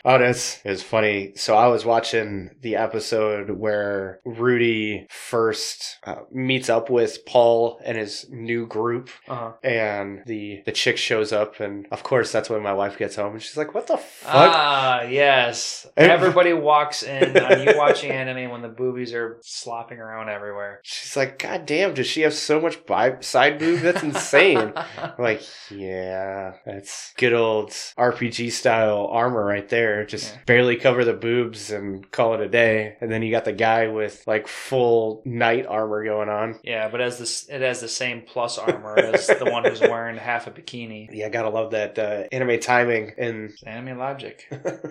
[0.05, 1.33] oh, that's it's funny.
[1.35, 7.97] So I was watching the episode where Rudy first uh, meets up with Paul and
[7.97, 9.53] his new group, uh-huh.
[9.63, 13.33] and the the chick shows up, and of course that's when my wife gets home,
[13.33, 15.87] and she's like, "What the fuck?" Ah, yes.
[15.97, 20.79] Everybody walks in on you watching anime when the boobies are slopping around everywhere.
[20.83, 23.81] She's like, "God damn, does she have so much bi- side boob?
[23.81, 30.05] That's insane." I'm like, yeah, that's good old RPG style armor right there.
[30.05, 30.39] Just Yeah.
[30.45, 32.95] barely cover the boobs and call it a day.
[33.01, 36.59] And then you got the guy with like full knight armor going on.
[36.63, 40.17] yeah, but as this, it has the same plus armor as the one who's wearing
[40.17, 41.07] half a bikini.
[41.19, 43.51] Yeah, I gotta love that uh, anime timing and.
[43.65, 44.47] Anime logic.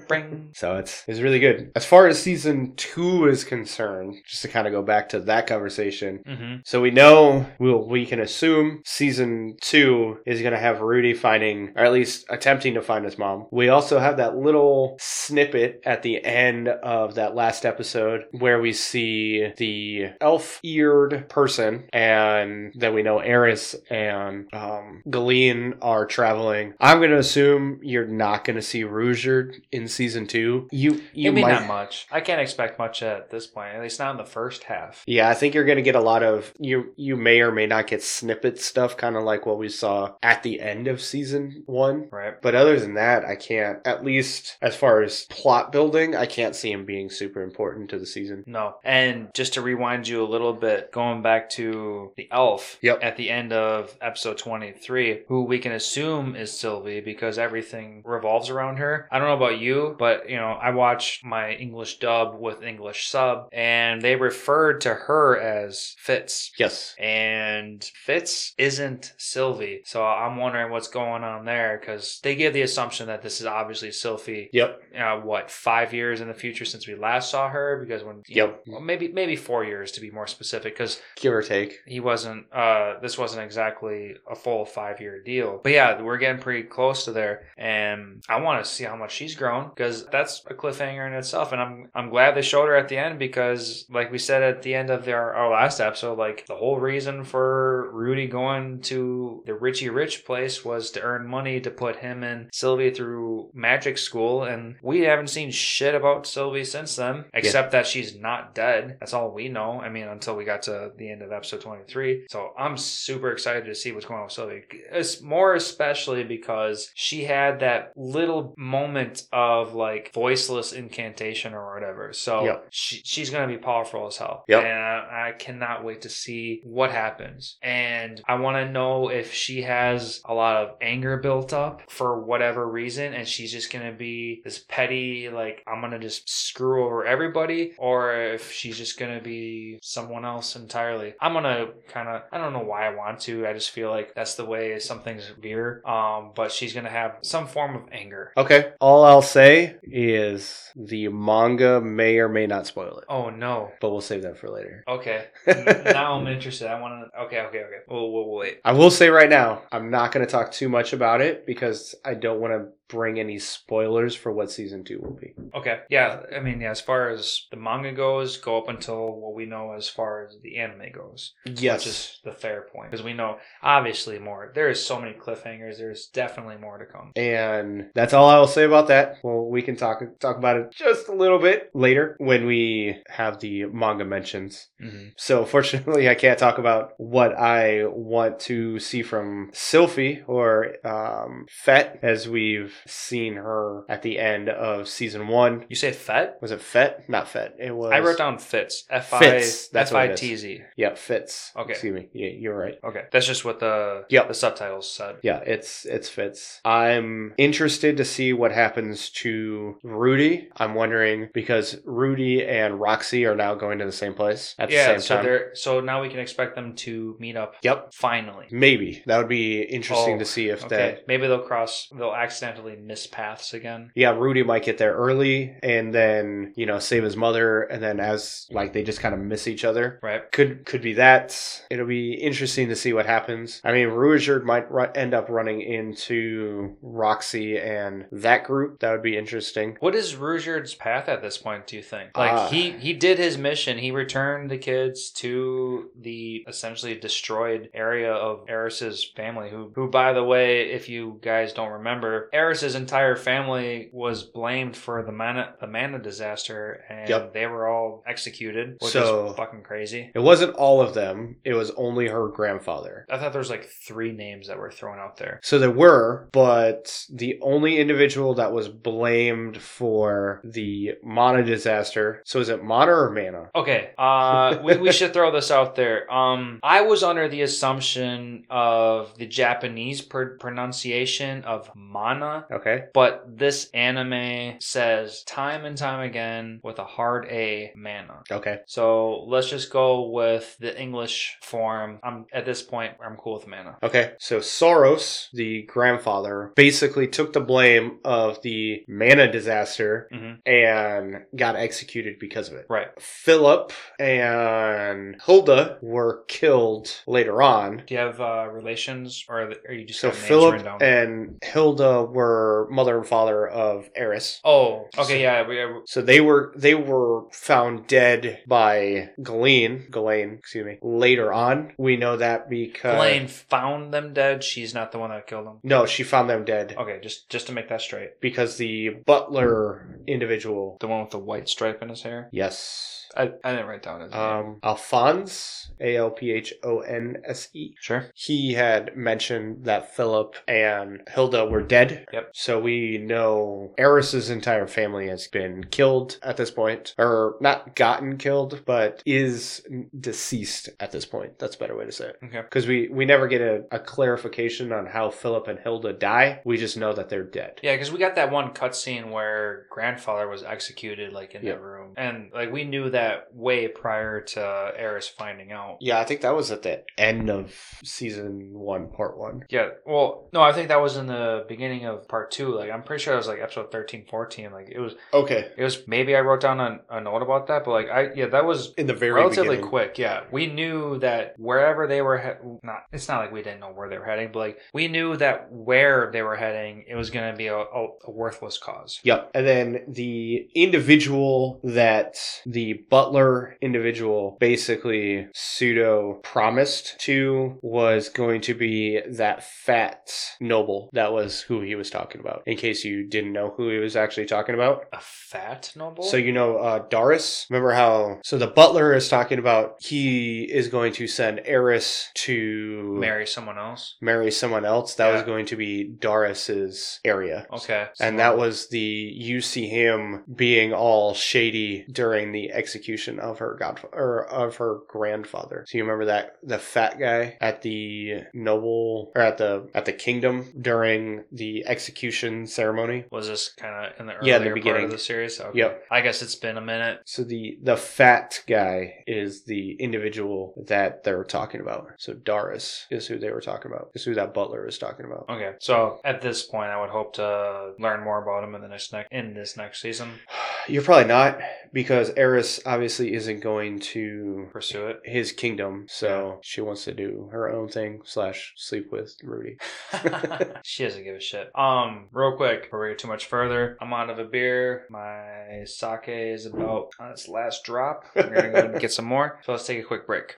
[0.09, 0.51] Bring.
[0.55, 1.71] So it's it's really good.
[1.77, 5.47] As far as season two is concerned, just to kind of go back to that
[5.47, 10.81] conversation, hmm So we know we'll, we can assume season two is going to have
[10.81, 13.47] Rudy finding, or at least attempting to find his mom.
[13.51, 18.73] We also have that little snippet at the end of that last episode where we
[18.73, 26.75] see the elf eared person, and then we know Eris and um, Galeen are traveling.
[26.81, 30.68] I'm going to assume you're not going to see Ruijerd in season two.
[30.70, 32.06] You you Maybe might not much.
[32.11, 33.74] I can't expect much at this point.
[33.74, 35.02] At least not in the first half.
[35.06, 36.92] Yeah, I think you're gonna get a lot of you.
[36.96, 40.42] You may or may not get snippet stuff, kind of like what we saw at
[40.44, 42.08] the end of season one.
[42.11, 42.40] Right.
[42.40, 43.84] But other than that, I can't.
[43.87, 47.98] At least as far as plot building, I can't see him being super important to
[47.98, 48.44] the season.
[48.46, 48.76] No.
[48.84, 53.00] And just to rewind you a little bit, going back to the elf Yep.
[53.02, 58.48] at the end of episode 23, who we can assume is Sylphie because everything revolves
[58.50, 59.08] around her.
[59.11, 63.09] I don't know about you, but you know, I watched my English dub with English
[63.09, 66.53] sub and they referred to her as Fitz.
[66.59, 66.94] Yes.
[66.98, 69.81] And Fitz isn't Sylphie.
[69.85, 73.46] So I'm wondering what's going on there because they give the assumption that this is
[73.46, 74.83] obviously Sylphie Yep.
[74.98, 78.48] uh, what five years in the future since we last saw her because when Yep.
[78.66, 81.79] know, well, maybe maybe four years to be more specific because Give or take.
[81.87, 86.40] he wasn't uh this wasn't exactly a full five year deal but yeah we're getting
[86.40, 90.43] pretty close to there and i want to see how much she's grown because that's
[90.49, 93.87] a cliffhanger in itself and i'm i'm glad they showed her at the end because
[93.88, 97.23] like we said at the end of their our last episode like the whole reason
[97.23, 102.25] for rudy going to the richie rich place was to earn money to put him
[102.25, 107.73] and sylphie through magic school and we haven't seen shit about sylphie since then except
[107.73, 108.97] that she's not dead.
[109.01, 109.81] That's all we know.
[109.81, 113.64] I mean until we got to the end of episode 23 so i'm super excited
[113.67, 118.55] to see what's going on with sylphie it's more especially because she had that little
[118.57, 122.66] moment of like voiceless incantation or whatever so Yep.
[122.70, 124.64] she, she's gonna be powerful as hell Yep.
[124.64, 127.57] and I, I cannot cannot wait to see what happens.
[127.62, 132.20] And I want to know if she has a lot of anger built up for
[132.22, 136.28] whatever reason and she's just going to be this petty, like, I'm going to just
[136.28, 141.14] screw over everybody, or if she's just going to be someone else entirely.
[141.20, 143.46] I'm going to kind of, I don't know why I want to.
[143.46, 145.83] I just feel like that's the way some things veer.
[145.87, 148.33] Um, but she's going to have some form of anger.
[148.37, 148.72] Okay.
[148.81, 153.71] All I'll say is the manga may or may not spoil it, Oh, no.
[153.81, 154.85] but we'll save that for later.
[154.88, 155.27] Okay.
[155.47, 156.68] Now I'm interested.
[156.68, 157.21] I want to.
[157.23, 157.79] Okay, okay, okay.
[157.88, 158.61] We'll, we'll, we'll wait.
[158.64, 161.94] I will say right now, I'm not going to talk too much about it because
[162.05, 165.35] I don't want to bring any spoilers for what season two will be.
[165.55, 165.81] Okay.
[165.90, 166.22] Yeah.
[166.35, 169.72] I mean, yeah, as far as the manga goes, go up until what we know
[169.72, 171.35] as far as the anime goes.
[171.44, 171.81] Yes.
[171.81, 172.90] Which is the fair point.
[172.90, 174.53] Because we know, obviously, more.
[174.55, 175.79] There is so many cliffhangers.
[175.79, 177.12] There's definitely more to come.
[177.14, 179.16] And that's all I will say about that.
[179.22, 183.40] Well, we can talk talk about it just a little bit later when we have
[183.40, 184.68] the manga mentions.
[184.83, 185.09] Mm-hmm.
[185.16, 191.46] So fortunately, I can't talk about what I want to see from Sylphie or um,
[191.51, 195.64] Fet, as we've seen her at the end of season one.
[195.69, 196.38] You say Fet?
[196.41, 197.09] Was it Fet?
[197.09, 197.57] Not Fet.
[197.59, 197.93] It was.
[197.93, 198.85] I wrote down Fitz.
[198.91, 199.43] F I
[199.75, 200.09] F I.
[200.09, 200.62] T Z.
[200.77, 201.53] Yeah, Fitz.
[201.57, 201.73] Okay.
[201.73, 202.09] Excuse me.
[202.12, 202.79] Yeah, you're right.
[202.85, 203.05] Okay.
[203.12, 204.29] That's just what the Yep.
[204.29, 205.17] the subtitles said.
[205.23, 206.61] Yeah, it's it's Fitz.
[206.64, 210.49] I'm interested to see what happens to Rudy.
[210.57, 214.95] I'm wondering because Rudy and Roxy are now going to the same place at yeah.
[214.95, 215.25] the same so time.
[215.25, 217.55] they're so now we can expect them to meet up.
[217.62, 217.95] Yep.
[217.95, 218.47] Finally.
[218.51, 220.77] Maybe that would be interesting Oh, to see if they.
[220.77, 220.77] Okay.
[220.97, 221.09] that.
[221.09, 221.88] Maybe they'll cross.
[221.97, 223.90] They'll accidentally miss paths again.
[223.94, 228.00] Yeah, Rudy might get there early and then you know save his mother, and then
[228.00, 229.98] as like they just kind of miss each other.
[230.02, 230.31] Right.
[230.33, 231.62] Could could be that.
[231.70, 233.61] It'll be interesting to see what happens.
[233.64, 238.81] I mean, Ruijerd might end up running into Roxy and that group.
[238.81, 239.76] That would be interesting.
[239.81, 241.66] What is Ruijerd's path at this point?
[241.66, 242.16] Do you think?
[242.16, 242.48] Like Ah.
[242.48, 243.78] he he did his mission.
[243.78, 249.50] He returned the kids to the essentially destroyed area of Eris's family.
[249.50, 252.28] Who who by the way, if you guys don't remember,
[252.59, 257.33] Eris's entire family was blamed for the mana the mana disaster, and Yep.
[257.33, 260.11] they were all executed, which So- is fucking crazy.
[260.14, 261.37] It wasn't all of them.
[261.44, 263.07] It was only her grandfather.
[263.09, 265.38] I thought there was like three names that were thrown out there.
[265.42, 272.23] So there were, but the only individual that was blamed for the Mana disaster.
[272.25, 273.51] So is it Mana or Mana?
[273.55, 276.12] Okay, uh, we, we should throw this out there.
[276.12, 282.84] Um, I was under the assumption of the Japanese pr- pronunciation of mana, Okay.
[282.94, 288.22] but this anime says time and time again with a hard A, mana.
[288.30, 288.58] Okay.
[288.66, 292.00] So let's just go with the English form.
[292.02, 292.94] I'm at this point.
[293.04, 293.76] I'm cool with mana.
[293.82, 294.12] Okay.
[294.18, 301.56] So Sauros, the grandfather, basically took the blame of the Mana disaster hmm and got
[301.56, 302.66] executed because of it.
[302.68, 302.88] Right.
[303.00, 307.82] Philip and Hilda were killed later on.
[307.87, 312.38] Do you have uh, relations, or are you just So Philip and Hilda were
[312.70, 314.40] mother and father of Eris.
[314.44, 315.46] oh, okay, So- yeah.
[315.48, 320.79] We, uh, So they were they were found dead by Ghislaine, Ghislaine, excuse me.
[320.83, 324.42] Later on, we know that because Ghislaine found them dead.
[324.44, 325.59] She's not the one that killed them.
[325.62, 328.20] No, she found them dead Okay, just just to make that straight.
[328.20, 330.77] because the butler individual.
[330.81, 332.29] The one with the white stripe in his hair.
[332.33, 332.97] Yes.
[333.16, 334.21] I, I didn't write down his name.
[334.21, 337.75] Um, Alphonse, A L P H O N S E.
[337.81, 338.07] Sure.
[338.14, 342.07] He had mentioned that Philip and Hilda were dead.
[342.12, 342.31] Yep.
[342.35, 348.16] So we know Eris's entire family has been killed at this point, or not gotten
[348.18, 349.62] killed, but is
[349.99, 351.38] deceased at this point.
[351.38, 352.18] That's a better way to say it.
[352.25, 352.40] Okay.
[352.42, 356.40] Because we we never get a, a clarification on how Philip and Hilda die.
[356.44, 357.61] We just know that they're dead.
[357.62, 361.57] Yeah, because we got that one cutscene where grandfather was executed, like in Yep.
[361.57, 365.79] that room, and like we knew that way prior to Eris finding out.
[365.81, 369.44] Yeah, I think that was at the end of season one, part one.
[369.51, 372.55] Yeah, well, no, I think that was in the beginning of part two.
[372.55, 374.53] Like, I'm pretty sure it was like episode 13, 14.
[374.53, 375.51] Like, it was, Okay.
[375.57, 378.27] it was maybe I wrote down a, a note about that, but like, I, yeah,
[378.27, 379.68] that was In the very relatively beginning.
[379.68, 379.99] quick.
[379.99, 383.73] Yeah, we knew that wherever they were, he- not it's not like we didn't know
[383.73, 387.11] where they were heading, but like we knew that where they were heading, it was
[387.11, 389.01] going to be a, a, a worthless cause.
[389.03, 389.31] Yep.
[389.35, 392.16] And then the individual that
[392.47, 400.90] the butler individual basically pseudo promised to was going to be that fat noble.
[400.92, 402.42] That was who he was talking about.
[402.46, 404.85] In case you didn't know who he was actually talking about.
[404.92, 406.05] A fat noble.
[406.05, 407.46] So you know uh Doris?
[407.51, 412.96] Remember how so the butler is talking about he is going to send Eris to
[412.98, 413.96] marry someone else.
[414.01, 414.94] marry someone else.
[414.94, 417.46] That was going to be Doris's area.
[417.53, 423.19] Okay, And that was the you see him being all shady during the execution execution
[423.19, 425.64] of her godfather or of her grandfather.
[425.67, 429.93] So you remember that the fat guy at the noble or at the at the
[429.93, 433.05] kingdom during the execution ceremony.
[433.11, 434.85] Was this kind of in the Yeah, earlier the part beginning.
[434.85, 435.41] of the series?
[435.41, 435.59] Okay.
[435.59, 435.83] Yep.
[435.91, 437.01] I guess it's been a minute.
[437.05, 441.88] So the the fat guy is the individual that they're talking about.
[441.99, 443.91] So Doris is who they were talking about.
[443.95, 445.27] Is who that butler is talking about.
[445.29, 448.69] Okay, so at this point, I would hope to learn more about him in the
[448.69, 450.11] next next in this next season.
[450.69, 451.38] You're probably not
[451.73, 455.00] because Eris obviously isn't going to Pursue it.
[455.04, 459.57] his kingdom, so she wants to do her own thing slash sleep with Rudy.
[460.64, 461.50] she doesn't give a shit.
[461.54, 464.86] Um, real quick, before we get too much further, I'm out of a beer.
[464.90, 468.05] My sake is about on its last drop.
[468.14, 469.40] We're gonna go and get some more.
[469.45, 470.36] So let's take a quick break.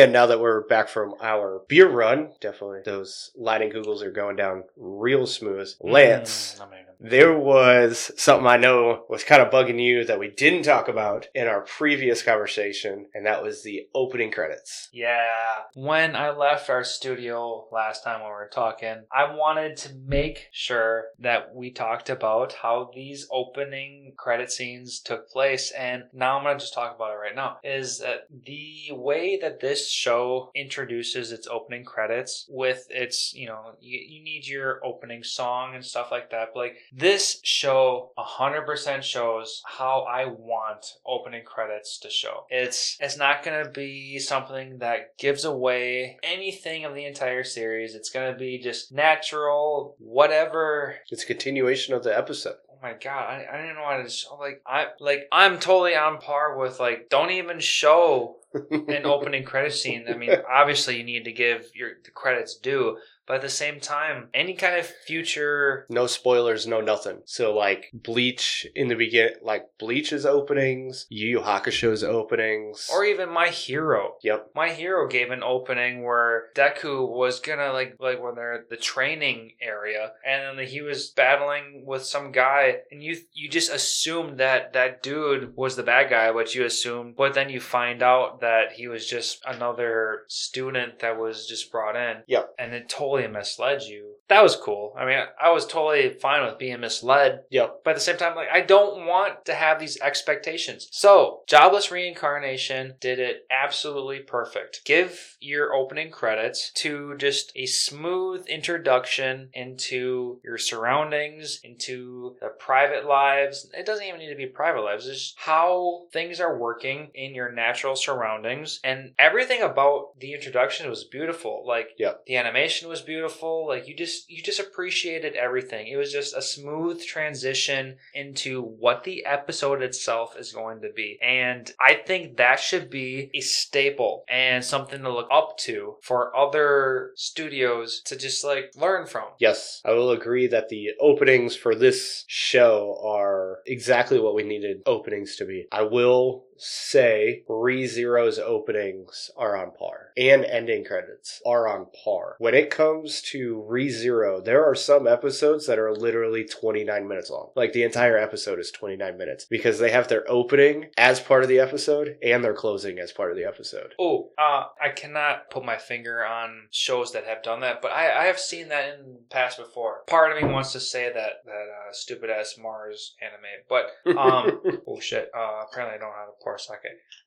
[0.00, 4.36] And now that we're back from our beer run, definitely those lighting googles are going
[4.36, 5.70] down real smooth.
[5.82, 6.58] Lance,
[7.02, 10.86] Mm, There was something I know was kind of bugging you that we didn't talk
[10.88, 14.88] about in our previous conversation, and that was the opening credits.
[14.92, 15.28] Yeah.
[15.74, 20.46] When I left our studio last time when we were talking, I wanted to make
[20.52, 25.72] sure that we talked about how these opening credit scenes took place.
[25.72, 27.58] And now I'm going to just talk about it right now.
[27.64, 33.72] Is that the way that this show introduces its opening credits with its, you know,
[33.80, 36.48] you, you need your opening song and stuff like that.
[36.54, 42.46] But like this show 100% shows how I want opening credits to show.
[42.50, 47.94] It's it's not going to be something that gives away anything of the entire series.
[47.94, 52.56] It's going to be just natural, whatever It's a continuation of the episode.
[52.82, 56.18] My god, I, I didn't know how to show like I like I'm totally on
[56.18, 58.38] par with like don't even show
[58.70, 60.06] an opening credit scene.
[60.08, 62.98] I mean, obviously you need to give your the credits due,
[63.32, 67.22] but at the same time, any kind of future no spoilers, no nothing.
[67.24, 73.30] So like Bleach in the begin, like Bleach's openings, Yu Yu Hakusho's openings, or even
[73.30, 74.16] my hero.
[74.22, 78.68] yep, My hero gave an opening where Deku was gonna like like when they're at
[78.68, 83.72] the training area, and then he was battling with some guy, and you you just
[83.72, 88.02] assumed that that dude was the bad guy, what you assumed, but then you find
[88.02, 92.18] out that he was just another student that was just brought in.
[92.26, 92.56] Yep.
[92.58, 94.16] and it totally misled you.
[94.32, 94.94] That was cool.
[94.98, 97.80] I mean, I was totally fine with being misled, yep.
[97.84, 100.88] but at the same time, like I don't want to have these expectations.
[100.90, 104.86] So, Jobless Reincarnation did it absolutely perfect.
[104.86, 113.06] Give your opening credits to just a smooth introduction into your surroundings, into the private
[113.06, 113.68] lives.
[113.74, 115.06] It doesn't even need to be private lives.
[115.06, 120.88] It's just how things are working in your natural surroundings, and everything about the introduction
[120.88, 121.64] was beautiful.
[121.66, 122.24] Like Yep.
[122.26, 123.66] the animation was beautiful.
[123.68, 125.88] Like you just you just appreciated everything.
[125.88, 131.18] It was just a smooth transition into what the episode itself is going to be.
[131.22, 136.36] And I think that should be a staple and something to look up to for
[136.36, 139.24] other studios to just like learn from.
[139.38, 144.82] Yes, I will agree that the openings for this show are exactly what we needed
[144.86, 145.66] openings to be.
[145.72, 152.36] I will say ReZero's openings are on par and ending credits are on par.
[152.38, 157.50] When it comes to ReZero, there are some episodes that are literally 29 minutes long.
[157.56, 161.48] Like the entire episode is 29 minutes because they have their opening as part of
[161.48, 163.94] the episode and their closing as part of the episode.
[163.98, 168.22] Oh, uh, I cannot put my finger on shows that have done that, but I,
[168.22, 170.02] I have seen that in the past before.
[170.06, 174.60] Part of me wants to say that that uh, stupid ass Mars anime, but um,
[174.86, 175.30] oh shit.
[175.36, 176.78] Uh, apparently I don't know how to pour sake.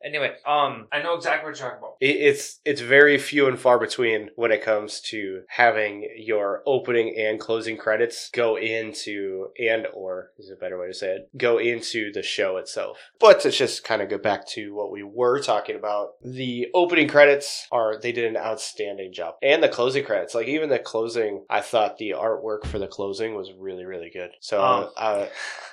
[0.03, 1.95] Anyway, um, I know exactly what you're talking about.
[1.99, 7.15] It- it's it's very few and far between when it comes to having your opening
[7.17, 11.57] and closing credits go into and or is a better way to say it go
[11.57, 12.97] into the show itself.
[13.19, 17.07] But to just kind of go back to what we were talking about, the opening
[17.07, 21.45] credits are they did an outstanding job, and the closing credits, like even the closing,
[21.49, 24.31] I thought the artwork for the closing was really really good.
[24.41, 25.25] So Um, uh,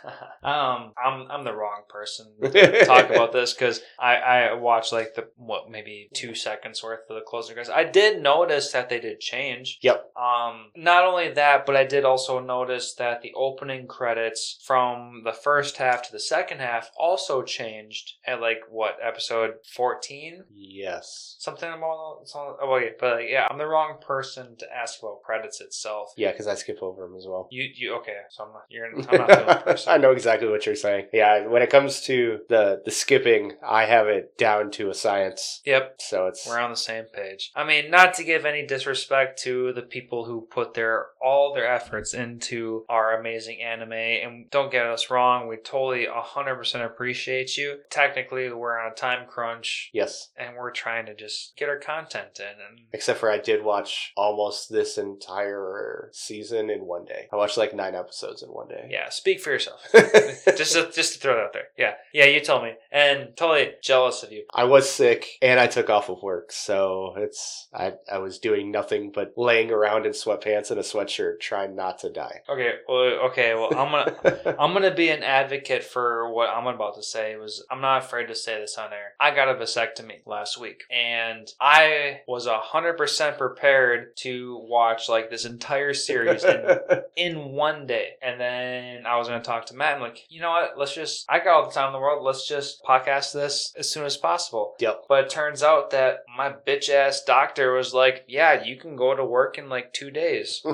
[0.43, 4.93] um, I'm I'm the wrong person to talk about about this because I, I watched
[4.93, 7.72] like the what maybe two seconds worth of the closing credits.
[7.74, 9.78] I did notice that they did change.
[9.83, 10.12] Yep.
[10.16, 15.33] Um, not only that, but I did also notice that the opening credits from the
[15.33, 21.37] first half to the second half also changed at like what episode fourteen, Yes.
[21.39, 22.20] something about.
[22.24, 26.12] something- Oh, okay, but like, yeah, I'm the wrong person to ask about credits itself.
[26.16, 27.49] Yeah, because I skip over them as well.
[27.51, 28.16] You, you okay?
[28.30, 28.62] So I'm not.
[28.68, 28.87] You're.
[28.87, 29.93] I'm not the person.
[29.93, 31.07] I know exactly what you're saying.
[31.12, 32.91] Yeah, when it comes to the the
[33.23, 35.61] skipping, I have it down to a science.
[35.64, 35.97] Yep.
[36.01, 37.51] So it's We're on the same page.
[37.55, 41.70] I mean, not to give any disrespect to the people who put their all their
[41.70, 47.79] efforts into our amazing anime, and don't get us wrong, we totally 100% appreciate you.
[47.91, 50.29] Technically, we're on a time crunch, yes.
[50.37, 52.47] and we're trying to just get our content in.
[52.47, 57.29] And Except for I did watch almost this entire season in one day.
[57.33, 58.89] I watched like nine episodes in one day.
[58.91, 59.81] yeah, speak for yourself.
[59.93, 61.68] just to, just to throw that out there.
[61.79, 64.45] Yeah, yeah, you tell me, and totally jealous of you.
[64.53, 68.71] I was sick and I took off of work, so it's I I was doing
[68.71, 72.41] nothing but laying around in sweatpants and a sweatshirt trying not to die.
[72.49, 74.57] Okay, well, okay, well, I'm gonna.
[74.59, 77.37] I'm gonna be an advocate for what I'm about to say.
[77.37, 79.13] Was I'm not afraid to say this on air.
[79.21, 85.31] I got a vasectomy last week, and I was hundred percent prepared to watch like
[85.31, 86.79] this entire series in,
[87.17, 88.11] in one day.
[88.23, 90.79] And then I was gonna talk to Matt and like, you know what?
[90.79, 91.27] Let's just.
[91.29, 92.25] I got all the time in the world.
[92.25, 94.75] Let's just podcast this as soon as possible.
[94.79, 95.05] yep.
[95.09, 99.15] But it turns out that my bitch ass doctor was like, "Yeah, you can go
[99.15, 100.65] to work in like two days."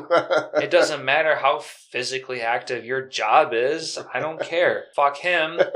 [0.54, 3.98] It doesn't matter how physically active your job is.
[4.12, 4.86] I don't care.
[4.94, 5.60] Fuck him.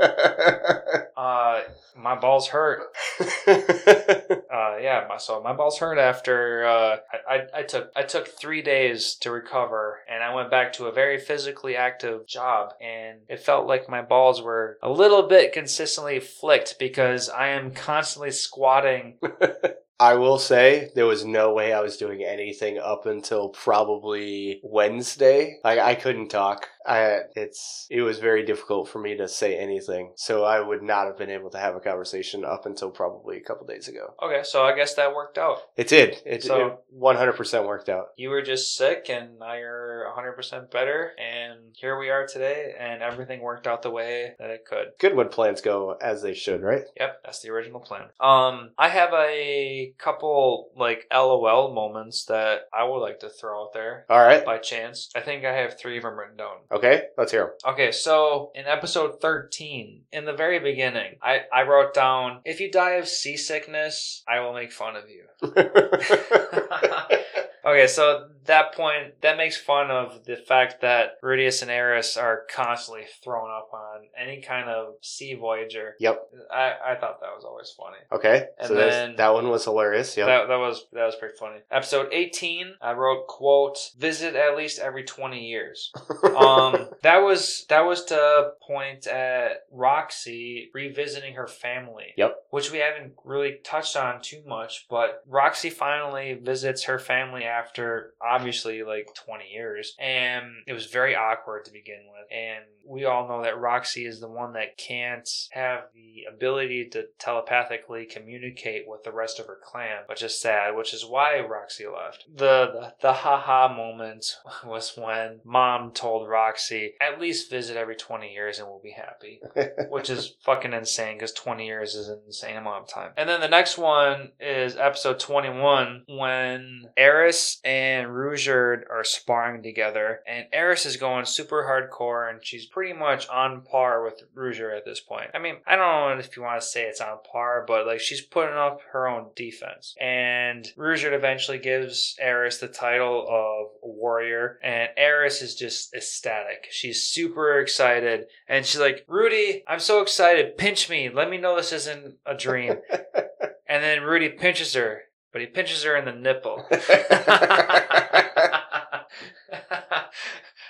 [1.15, 1.61] Uh,
[1.95, 2.81] my balls hurt.
[4.53, 6.97] Uh, yeah, my so my balls hurt after uh,
[7.27, 10.85] I, I I took I took three days to recover, and I went back to
[10.85, 15.53] a very physically active job, and it felt like my balls were a little bit
[15.53, 19.17] consistently flicked because I am constantly squatting.
[19.99, 25.59] I will say there was no way I was doing anything up until probably Wednesday.
[25.63, 26.67] Like I couldn't talk.
[26.85, 30.11] I it's it was very difficult for me to say anything.
[30.15, 33.41] So I would not have been able to have a conversation up until probably a
[33.43, 34.13] couple days ago.
[34.21, 35.59] Okay, so I guess that worked out.
[35.77, 36.21] It did.
[36.25, 38.07] It, So- 100% worked out.
[38.17, 43.01] You were just sick, and now you're 100% better, and here we are today, and
[43.01, 44.87] everything worked out the way that it could.
[44.99, 46.83] Good when plans go as they should, right?
[46.99, 48.09] Yep, that's the original plan.
[48.19, 53.73] Um, I have a couple like LOL moments that I would like to throw out
[53.73, 54.45] there All right.
[54.45, 55.09] by chance.
[55.15, 56.57] I think I have three of them written down.
[56.73, 61.93] Okay, let's hear Okay, so in episode 13, in the very beginning, I, I wrote
[61.93, 65.25] down, if you die of seasickness, I will make fun of you.
[67.65, 72.43] Okay, so that point, that makes fun of the fact that Rudeus and Eris are
[72.53, 75.95] constantly thrown up on any kind of sea voyager.
[75.99, 76.21] yep.
[76.51, 77.97] I, I thought that was always funny.
[78.11, 78.47] Okay.
[78.59, 80.15] And so then- that one was hilarious.
[80.17, 80.27] Yep.
[80.27, 81.59] That, that was that was pretty funny.
[81.71, 85.91] Episode 18, I wrote quote, visit at least every 20 years.
[86.33, 92.13] Um that was that was to point at Roxy revisiting her family.
[92.17, 92.35] Yep.
[92.49, 98.13] Which we haven't really touched on too much, but Roxy finally visits her family after
[98.33, 99.95] obviously like 20 years.
[99.99, 102.27] And it was very awkward to begin with.
[102.31, 107.05] And we all know that Roxy is the one that can't have the ability to
[107.19, 111.85] telepathically communicate with the rest of her clan, which is sad, which is why Roxy
[111.85, 112.25] left.
[112.33, 114.25] The the, the haha moment
[114.65, 119.41] was when mom told Roxy, at least visit every 20 years and we'll be happy
[119.89, 123.11] which is fucking insane because 20 years is an insane amount of time.
[123.17, 130.21] And then the next one is episode 21 when Eris and Ruijerd are sparring together,
[130.25, 134.85] and Eris is going super hardcore, and she's pretty much on par with Ruijerd at
[134.85, 135.31] this point.
[135.33, 137.99] I mean, I don't know if you want to say it's on par, but like
[137.99, 139.95] she's putting up her own defense.
[139.99, 146.67] And Ruijerd eventually gives Eris the title of warrior, and Eris is just ecstatic.
[146.71, 150.57] She's super excited, and she's like, Rudy, I'm so excited.
[150.57, 151.09] Pinch me.
[151.09, 152.75] Let me know this isn't a dream.
[153.67, 155.01] and then Rudy pinches her,
[155.31, 156.65] but he pinches her in the nipple.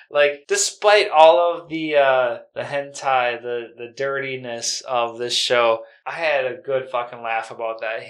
[0.09, 6.11] like, despite all of the uh, the hentai, the the dirtiness of this show, I
[6.11, 8.03] had a good fucking laugh about that.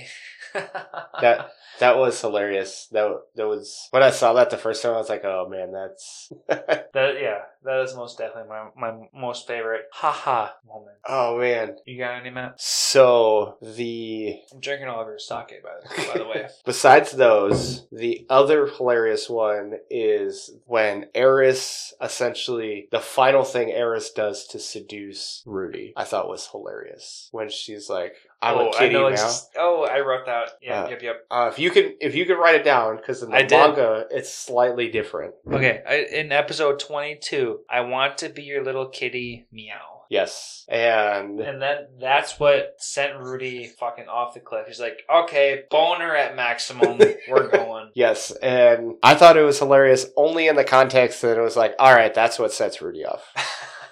[1.22, 2.88] that that was hilarious.
[2.92, 4.94] That that was when I saw that the first time.
[4.94, 9.48] I was like, "Oh man, that's that yeah, that is most definitely my my most
[9.48, 10.98] favorite haha moment.
[11.08, 12.60] oh man." You got any, Matt?
[12.60, 16.48] So the I'm drinking all of your sake, by the, by the way.
[16.66, 24.48] besides those, the other hilarious one is when Eris essentially the final thing Eris does
[24.48, 25.94] to seduce Rudy.
[25.96, 29.14] I thought was hilarious when she's he's like, "I'm oh, a kitty I know now."
[29.14, 30.52] ex- oh, I wrote that.
[30.62, 31.26] Yeah, Uh, yep, yep.
[31.30, 33.52] Uh, if you can, if you can write it down, because in the I did.
[33.52, 35.36] manga it's slightly different.
[35.52, 40.04] Okay, I, in episode 22, I want to be your little kitty meow.
[40.10, 44.68] Yes, and And then that's what sent Rudy fucking off the cliff.
[44.68, 47.00] He's like, okay, boner at maximum.
[47.30, 47.90] We're going.
[47.96, 51.74] yes, and I thought it was hilarious only in the context that it was like,
[51.80, 53.24] all right, that's what sets Rudy off.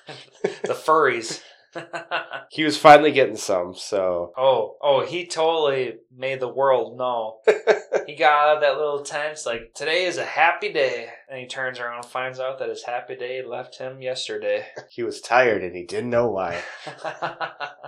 [0.43, 1.41] the furries.
[2.51, 4.33] He was finally getting some, so.
[4.37, 7.39] Oh, oh, he totally made the world know.
[8.07, 9.37] He got out of that little tent.
[9.45, 11.09] Like, today is a happy day.
[11.29, 14.65] And he turns around and finds out that his happy day left him yesterday.
[14.89, 16.61] he was tired and he didn't know why.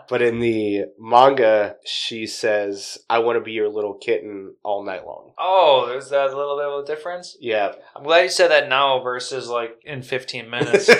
[0.09, 5.05] But in the manga, she says, "I want to be your little kitten all night
[5.05, 7.37] long." oh, there's that little bit of a difference.
[7.39, 10.95] Yeah, I'm glad you said that now versus like in 15 minutes, so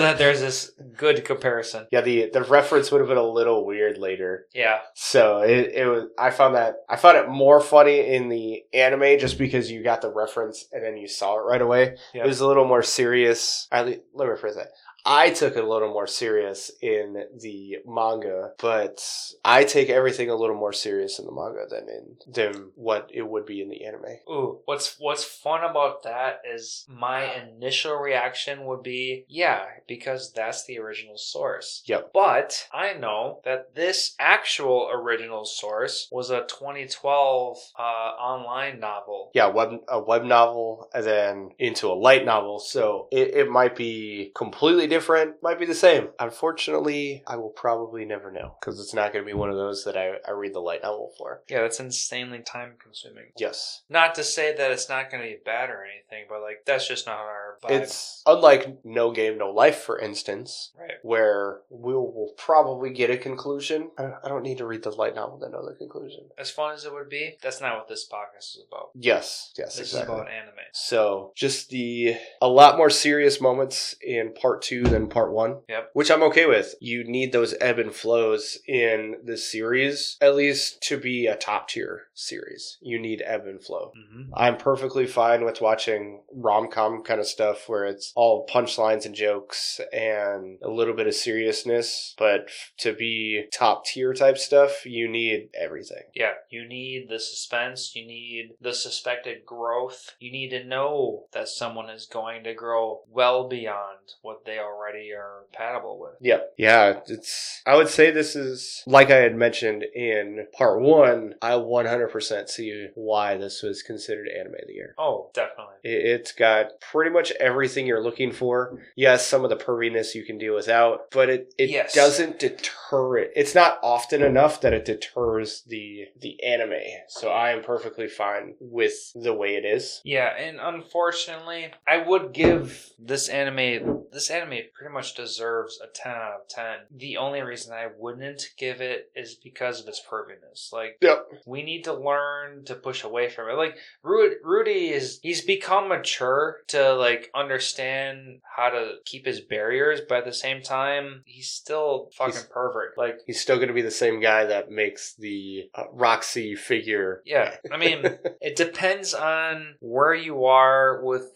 [0.00, 1.86] that there's this good comparison.
[1.92, 2.00] yeah.
[2.00, 4.46] The the reference would have been a little weird later.
[4.52, 6.08] Yeah, So it, it was.
[6.18, 10.02] I found that I found it more funny in the anime just because you got
[10.02, 11.96] the reference and then you saw it right away.
[12.12, 12.24] Yeah.
[12.24, 13.66] It was a little more serious.
[13.72, 14.68] Least, let me rephrase that.
[15.04, 19.06] I took it a little more serious in the manga, but
[19.44, 23.28] I take everything a little more serious in the manga than in than what it
[23.28, 24.18] would be in the anime.
[24.28, 30.64] Ooh, what's what's fun about that is my initial reaction would be, yeah, because that's
[30.64, 31.82] the original source.
[31.86, 32.12] Yep.
[32.14, 39.30] But I know that this actual original source was a 2012 uh, online novel.
[39.34, 43.76] Yeah, web a web novel and then into a light novel, so it, it might
[43.76, 46.08] be completely different, might be the same.
[46.20, 49.84] Unfortunately, I will probably never know because it's not going to be one of those
[49.84, 51.42] that I, I read the light novel for.
[51.48, 53.26] Yeah, that's insanely time consuming.
[53.36, 53.82] Yes.
[53.88, 56.86] Not to say that it's not going to be bad or anything, but like that's
[56.86, 57.70] just not our vibe.
[57.82, 60.92] It's unlike No Game, No Life, for instance, right.
[61.02, 63.90] where we will probably get a conclusion.
[63.98, 66.24] I I don't need to read the light novel to know the conclusion.
[66.38, 68.90] As fun as it would be, that's not what this podcast is about.
[68.94, 70.14] Yes, yes, This exactly.
[70.14, 70.54] is about anime.
[70.72, 75.60] So just the a lot more serious moments in part two than part one.
[75.68, 75.90] Yep.
[75.92, 76.74] Which I'm okay with.
[76.80, 81.68] You need those ebb and flows in the series, at least to be a top
[81.68, 82.78] tier series.
[82.80, 83.92] You need ebb and flow.
[83.96, 84.32] Mm-hmm.
[84.34, 89.14] I'm perfectly fine with watching rom com kind of stuff where it's all punchlines and
[89.14, 92.14] jokes and a little bit of seriousness.
[92.18, 96.02] But to be top tier type stuff, you need everything.
[96.14, 100.14] Yeah, you need the suspense, you need the suspected growth.
[100.18, 105.12] You need to know that someone is going to grow well beyond what they already
[105.12, 106.12] are compatible with.
[106.20, 106.38] Yeah.
[106.56, 111.52] Yeah, it's I would say this is like I had mentioned in part 1, I
[111.52, 114.94] 100% see why this was considered anime of the year.
[114.98, 115.74] Oh, definitely.
[115.82, 118.80] It- It's got pretty much everything you're looking for.
[118.96, 121.92] Yes, some of the perviness you can do without, but it, it Yes.
[121.94, 123.32] doesn't deter it.
[123.36, 126.72] It's not often enough that it deters the the anime.
[127.08, 130.00] So I am perfectly fine with the way it is.
[130.04, 136.12] Yeah, and unfortunately, I would give this anime this anime pretty much deserves a 10
[136.12, 136.64] out of 10.
[136.96, 140.72] The only reason I wouldn't give it is because of its perviness.
[140.72, 141.26] Like Yep.
[141.46, 143.54] we need to learn to push away from it.
[143.54, 150.00] Like Rudy, Rudy is he's become mature to like understand how to keep his barriers,
[150.08, 152.94] but at the same time, he's still fucking He's- pervert.
[152.96, 157.22] Like He's still going to be the same guy that makes the uh, Roxy figure.
[157.24, 158.04] yeah, I mean,
[158.40, 161.32] it depends on where you are with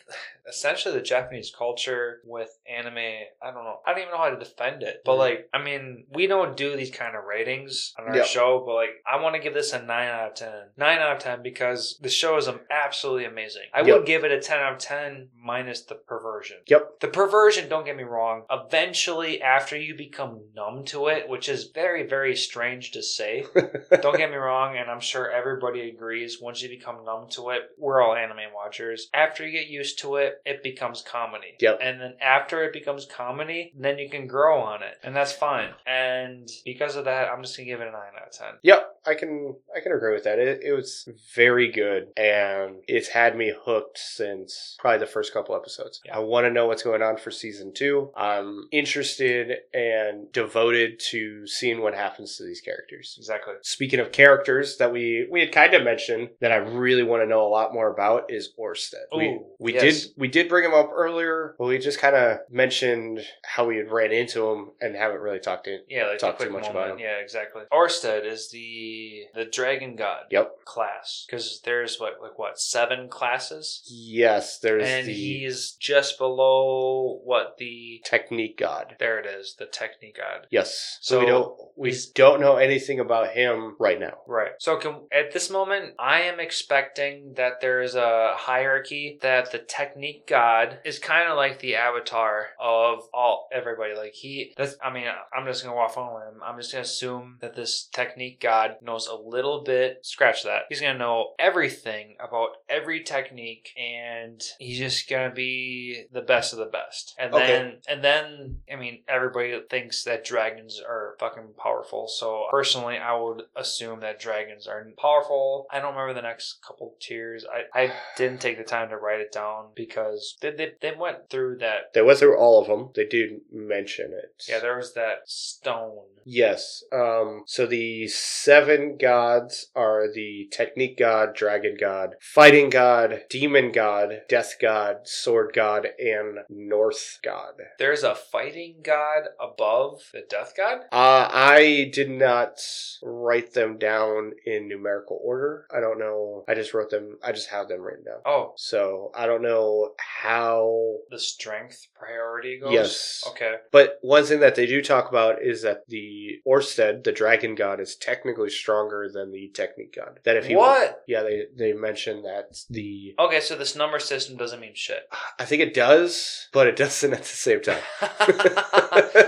[0.49, 2.96] essentially the Japanese culture with anime.
[2.99, 3.80] I don't know.
[3.86, 5.03] I don't even know how to defend it.
[5.05, 5.18] But Mhm.
[5.18, 8.22] like, I mean, we don't do these kind of ratings on our Yeah.
[8.24, 10.70] show, but like, I want to give this a 9 out of 10.
[10.76, 13.68] 9 out of 10 because the show is absolutely amazing.
[13.72, 13.96] I Yep.
[13.96, 16.59] would give it a 10 out of 10 minus the perversion.
[16.66, 17.01] Yep.
[17.01, 21.64] The perversion, don't get me wrong, eventually after you become numb to it, which is
[21.64, 23.44] very, very strange to say,
[24.01, 26.40] don't get me wrong, and I'm sure everybody agrees.
[26.40, 29.09] Once you become numb to it, we're all anime watchers.
[29.12, 31.57] After you get used to it, it becomes comedy.
[31.61, 31.78] Yep.
[31.82, 35.70] And then after it becomes comedy, then you can grow on it, and that's fine.
[35.86, 38.55] And because of that, I'm just gonna give it a nine out of ten.
[38.62, 40.39] Yep, I can I can agree with that.
[40.39, 45.55] It, it was very good, and it's had me hooked since probably the first couple
[45.55, 46.01] episodes.
[46.05, 46.16] Yeah.
[46.16, 48.11] I want to know what's going on for season two.
[48.16, 53.14] I'm interested and devoted to seeing what happens to these characters.
[53.18, 53.55] Exactly.
[53.62, 57.26] Speaking of characters that we we had kind of mentioned that I really want to
[57.26, 59.07] know a lot more about is Orsted.
[59.16, 60.05] we we yes.
[60.05, 63.64] did we We did bring him up earlier, but we just kind of mentioned how
[63.66, 65.80] we had ran into him and haven't really talked to him.
[65.88, 66.76] Yeah, like Talk a too much moment.
[66.76, 66.98] about him.
[66.98, 67.62] Yeah, exactly.
[67.72, 70.64] Orsted is the the dragon god Yep.
[70.66, 77.20] class because there's what like what seven classes, Yes, there's and the he's just below
[77.24, 78.96] what the technique god.
[78.98, 80.46] there it is the technique god.
[80.50, 80.98] Yes.
[81.00, 84.18] So, we don't we don't know anything about him right now.
[84.26, 84.50] Right.
[84.58, 89.58] So can, at this moment, I am expecting that there is a hierarchy that the
[89.58, 93.94] technique god is kind of like the avatar of all everybody.
[93.94, 94.76] Like he, that's.
[94.82, 95.06] I mean,
[95.36, 96.40] I'm just gonna walk on limb.
[96.44, 100.04] I'm just gonna assume that this technique god knows a little bit.
[100.04, 100.62] Scratch that.
[100.68, 106.59] He's gonna know everything about every technique, and he's just gonna be the best of
[106.59, 107.14] the best.
[107.18, 107.46] And Okay.
[107.46, 112.09] then, and then, I mean, everybody thinks that dragons are fucking powerful.
[112.09, 115.66] So personally, I would assume that dragons are powerful.
[115.70, 117.44] I don't remember the next couple tiers.
[117.74, 119.97] I, I didn't take the time to write it down because
[120.40, 121.92] they, they, they went through that.
[121.94, 122.90] They went through all of them.
[122.94, 124.44] They did mention it.
[124.49, 126.05] Yeah, there was that stone.
[126.30, 126.82] Yes.
[126.92, 134.22] Um, so the seven gods are the technique god, dragon god, fighting god, demon god,
[134.28, 137.55] death god, sword god, and north god.
[137.78, 140.80] There's a fighting god above the death god.
[140.92, 142.61] Uh, I did not
[143.03, 145.66] write them down in numerical order.
[145.74, 146.44] I don't know.
[146.46, 148.20] I just wrote them, I just have them written down.
[148.26, 150.97] Oh, So I don't know how.
[151.11, 152.72] the strength priority goes.
[152.72, 153.24] Yes.
[153.28, 153.57] Okay.
[153.72, 157.80] But one thing that they do talk about is that the Orsted, the dragon god,
[157.80, 160.20] is technically stronger than the technique god.
[160.24, 161.03] That if he What?
[161.07, 165.09] yeah, they they mentioned that the Okay, so this number system doesn't mean shit.
[165.39, 167.82] I think it does, but it doesn't at the same time.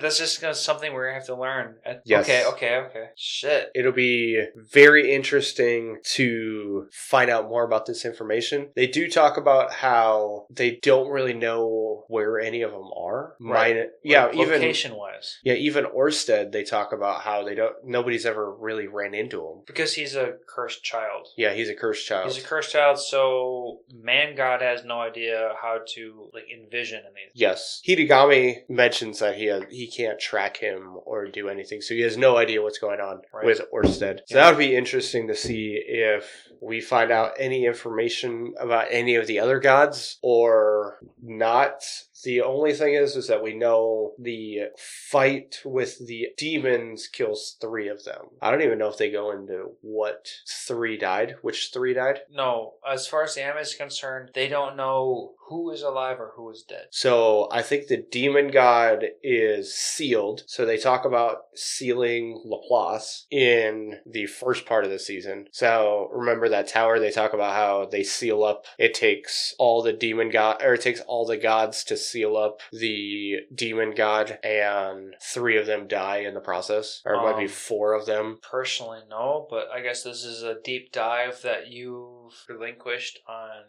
[0.00, 1.76] That's just gonna, something we're gonna have to learn.
[1.84, 2.24] At- Yes.
[2.24, 3.06] Okay, okay, okay.
[3.16, 3.70] Shit.
[3.74, 4.42] It'll be
[4.72, 8.68] very interesting to find out more about this information.
[8.76, 13.34] They do talk about how they don't really know where any of them are.
[13.40, 13.76] Right.
[13.76, 16.52] Mine, yeah, even location wise, yeah, even Orsted.
[16.52, 17.74] They talk about how they don't.
[17.84, 19.62] Nobody's ever really ran into him.
[19.66, 21.28] because he's a cursed child.
[21.36, 22.30] Yeah, he's a cursed child.
[22.32, 27.30] He's a cursed child, so man god has no idea how to like envision anything.
[27.34, 32.00] Yes, Hitogami mentions that he has, he can't track him or do anything, so he
[32.02, 33.44] has no idea what's going on Right.
[33.46, 34.20] with Orsted.
[34.26, 34.44] So Yeah.
[34.44, 36.30] that would be interesting to see if
[36.60, 41.82] we find out any information about any of the other gods or not.
[42.26, 47.86] The only thing is, is that we know the fight with the demons kills three
[47.86, 48.30] of them.
[48.42, 50.28] I don't even know if they go into what
[50.66, 52.22] three died, which three died.
[52.28, 56.32] No, as far as the anime is concerned, they don't know who is alive or
[56.34, 56.86] who is dead.
[56.90, 60.42] So I think the demon god is sealed.
[60.48, 65.46] So they talk about sealing Laplace in the first part of the season.
[65.52, 66.98] So remember that tower?
[66.98, 68.64] They talk about how they seal up.
[68.78, 72.60] It takes all the demon god, or it takes all the gods to seal up
[72.72, 77.44] the demon god, and three of them die in the process, or it might be
[77.44, 78.38] Um, four of them.
[78.48, 83.64] Personally, no, but I guess this is a deep dive that you've relinquished on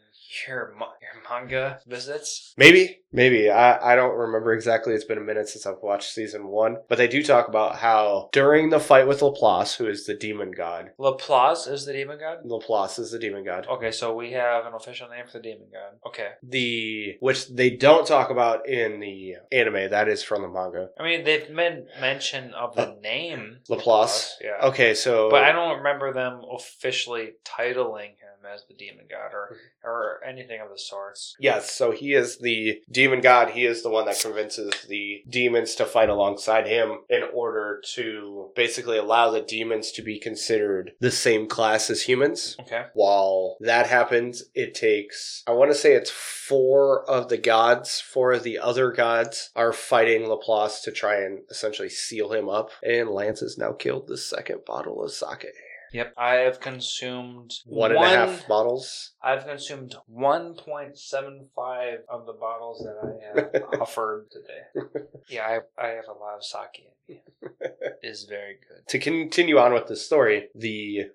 [0.48, 2.54] your ma- your manga visits.
[2.58, 3.50] Maybe, maybe.
[3.50, 4.94] I, I don't remember exactly.
[4.94, 6.78] It's been a minute since I've watched season one.
[6.90, 10.52] But they do talk about how during the fight with Laplace, who is the demon
[10.52, 12.40] god, Laplace is the demon god.
[12.44, 13.68] Laplace is the demon god.
[13.70, 16.00] Okay, so we have an official name for the demon god.
[16.06, 19.90] Okay, The which they don't talk about in the anime.
[19.90, 20.90] That is from the manga.
[21.00, 24.38] I mean they've made mention of the name Laplace.
[24.42, 24.68] yeah.
[24.68, 29.48] Okay, so But I don't remember them officially titling him as the demon god or
[29.48, 29.88] Mm-hmm.
[29.88, 31.36] or anything of the sorts.
[31.40, 33.52] Yes, so he is the demon god.
[33.52, 38.52] He is the one that convinces the demons to fight alongside him in order to
[38.56, 42.58] basically allow the demons to be considered the same class as humans.
[42.60, 42.86] Okay.
[42.94, 48.34] While that happens, it takes, I want to say it's four of the gods, four
[48.34, 52.72] of the other gods are fighting Laplace to try and essentially seal him up.
[52.84, 55.46] And Lance has now killed the second bottle of sake.
[55.94, 56.14] Yep.
[56.18, 59.12] I have consumed One and a half bottles.
[59.22, 65.06] I've consumed 1.75 of the bottles that I have offered today.
[65.30, 67.22] Yeah, I, I have a lot of sake in me.
[68.02, 68.88] It's very good.
[68.90, 71.08] to continue on with the story, the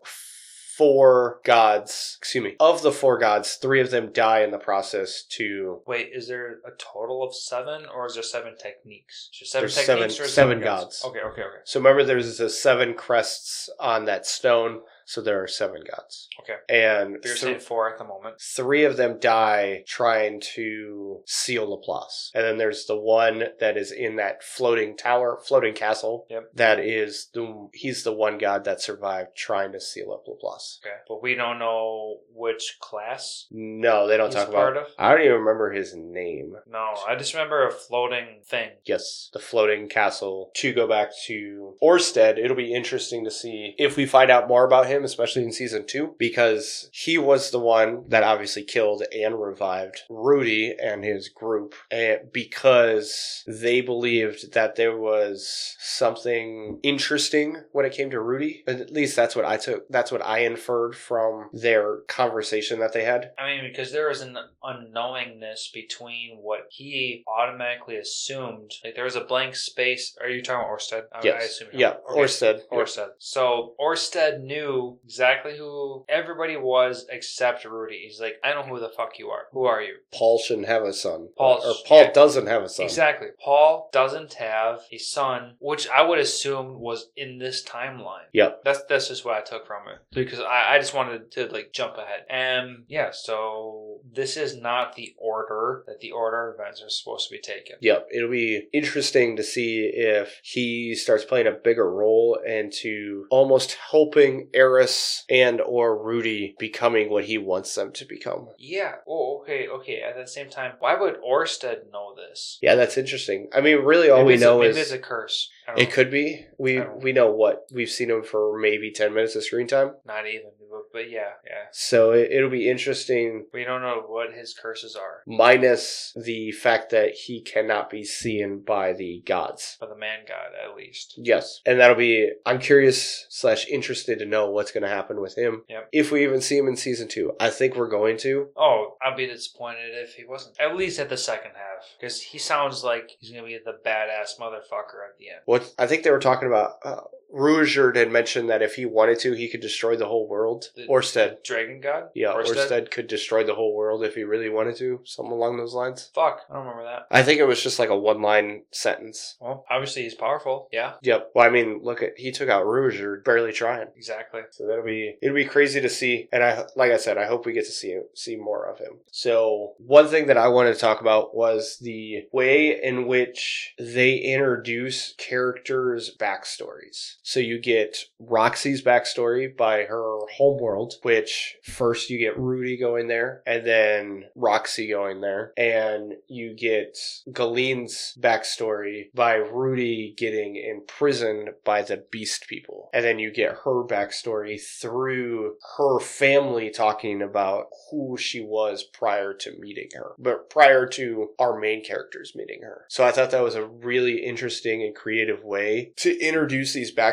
[0.77, 5.23] four gods, excuse me, of the four gods, three of them die in the process
[5.31, 9.29] to Wait, is there a total of seven, or is there seven techniques?
[9.41, 11.03] Is there seven There's seven- or seven gods.
[11.05, 11.59] Okay, okay, okay.
[11.65, 16.29] so remember there's the seven crests on that stone So there are seven gods.
[16.41, 16.59] Okay.
[16.69, 18.41] And you're saying four at the moment.
[18.41, 22.31] three of them die trying to seal Laplace.
[22.35, 26.27] And then there's the one that is in that floating tower, floating castle.
[26.31, 26.51] Yep.
[26.55, 30.81] That is the he's the one god that survived trying to seal up Laplace.
[30.85, 30.95] Okay.
[31.09, 34.55] But we don't know which class No, they don't talk about.
[34.57, 34.87] part of.
[34.99, 36.55] I don't even remember his name.
[36.67, 38.71] No, I just remember a floating thing.
[38.85, 40.51] Yes, the floating castle.
[40.57, 44.65] To go back to Orsted, it'll be interesting to see if we find out more
[44.65, 49.41] about him, especially in season two, because he was the one that obviously killed and
[49.41, 57.85] revived Rudy and his group, and because they believed that there was something interesting when
[57.87, 58.63] it came to Rudy.
[58.67, 59.89] At least that's what I took.
[59.89, 63.33] That's what I inferred from their conversation that they had.
[63.39, 68.73] I mean, because there was an unknowingness between what he automatically assumed.
[68.85, 70.17] Like there was a blank space.
[70.21, 71.05] Are you talking about Orsted?
[71.13, 71.43] I, Yes.
[71.43, 71.69] I assume.
[71.73, 71.95] yeah.
[72.11, 72.21] Okay.
[72.21, 72.61] Orsted.
[72.71, 72.79] Yeah.
[72.79, 73.09] Orsted.
[73.19, 78.03] So Orsted knew exactly who everybody was except Rudy.
[78.07, 79.45] He's like, I don't know who the fuck you are.
[79.53, 79.95] Who are you?
[80.13, 81.29] Paul shouldn't have a son.
[81.37, 82.13] Paul- or Paul yeah.
[82.13, 82.85] doesn't have a son.
[82.85, 83.29] Exactly.
[83.43, 88.27] Paul doesn't have a son, which I would assume was in this timeline.
[88.33, 88.63] Yep.
[88.65, 91.73] That's that's just what I took from it because I, I just wanted to like
[91.73, 92.25] jump ahead.
[92.29, 97.29] And yeah, so this is not the order that the order of events are supposed
[97.29, 97.77] to be taken.
[97.81, 103.77] Yep, it'll be interesting to see if he starts playing a bigger role into almost
[103.91, 108.49] helping Eris and or Rudy becoming what he wants them to become.
[108.59, 108.97] Yeah.
[109.07, 110.01] Oh, okay, okay.
[110.01, 112.59] At the same time, why would Orsted know this?
[112.63, 113.49] Yeah, that's interesting.
[113.55, 115.51] I mean, really, all maybe we know a, is it's a curse.
[115.77, 115.95] It know.
[115.95, 116.47] could be.
[116.59, 120.27] We we know what we've seen him for maybe ten minutes of screen time, not
[120.27, 120.51] even,
[120.93, 121.65] but, yeah, yeah.
[121.73, 123.47] so it, it'll be interesting.
[123.53, 125.23] We don't know what his curses are.
[125.27, 129.77] Minus the fact that he cannot be seen by the gods.
[129.81, 131.15] By the man god, at least.
[131.17, 132.31] Yes, and that'll be.
[132.47, 135.63] I'm curious slash interested to know what's going to happen with him.
[135.69, 135.89] Yep.
[135.93, 138.49] If we even see him in season two, I think we're going to.
[138.57, 140.59] Oh, I'd be disappointed if he wasn't.
[140.61, 141.87] At least at the second half.
[141.99, 145.41] Because he sounds like he's going to be the badass motherfucker at the end.
[145.45, 146.77] What I think they were talking about.
[146.85, 147.01] Uh,
[147.35, 150.67] Ruijerd had mentioned that if he wanted to, he could destroy the whole world.
[150.77, 151.43] The- Orsted.
[151.45, 152.11] Dragon god?
[152.15, 152.69] Yeah, Orsted?
[152.69, 155.01] Orsted could destroy the whole world if he really wanted to.
[155.05, 156.11] Something along those lines.
[156.15, 157.07] Fuck, I don't remember that.
[157.11, 159.37] I think it was just like a one line sentence.
[159.41, 160.69] Well, obviously he's powerful.
[160.73, 161.31] Yeah, Yep.
[161.35, 163.89] Well, I mean, look at he took out Ruijerd, barely trying.
[163.97, 164.43] exactly.
[164.51, 167.47] So that'll be it'll be crazy to see, and I like I said, I hope
[167.47, 168.99] we get to see see more of him.
[169.11, 174.17] So one thing that I wanted to talk about was the way in which they
[174.17, 177.17] introduce characters' backstories.
[177.23, 183.43] So you get Roxy's backstory by her homeworld, which first you get Rudy going there,
[183.47, 186.99] and then Roxy going there, and you get
[187.31, 193.85] Ghislaine's backstory by Rudy getting imprisoned by the Beast People, and then you get her
[193.85, 200.87] backstory through her family talking about who she was prior to meeting her, but prior
[200.87, 202.85] to our main characters meeting her.
[202.89, 207.12] So I thought that was a really interesting and creative way to introduce these backstories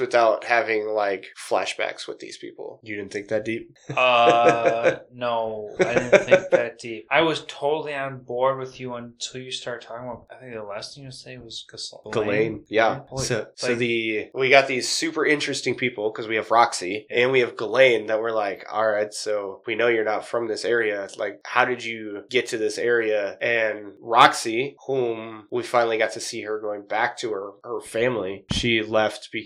[0.00, 2.80] without having like flashbacks with these people.
[2.82, 3.76] You didn't think that deep?
[4.00, 7.06] Uh, no, I didn't think that deep.
[7.10, 10.26] I was totally on board with you until you started talking about.
[10.30, 13.00] I think the last thing you say was Gas- Ghislaine, yeah.
[13.08, 17.30] Holy- so, so the we got these super interesting people because we have Roxy and
[17.30, 20.64] we have Ghislaine that we're like, all right, so we know you're not from this
[20.64, 21.08] area.
[21.18, 23.36] Like, how did you get to this area?
[23.40, 28.44] And Roxy, whom we finally got to see her going back to her her family,
[28.52, 29.39] she left because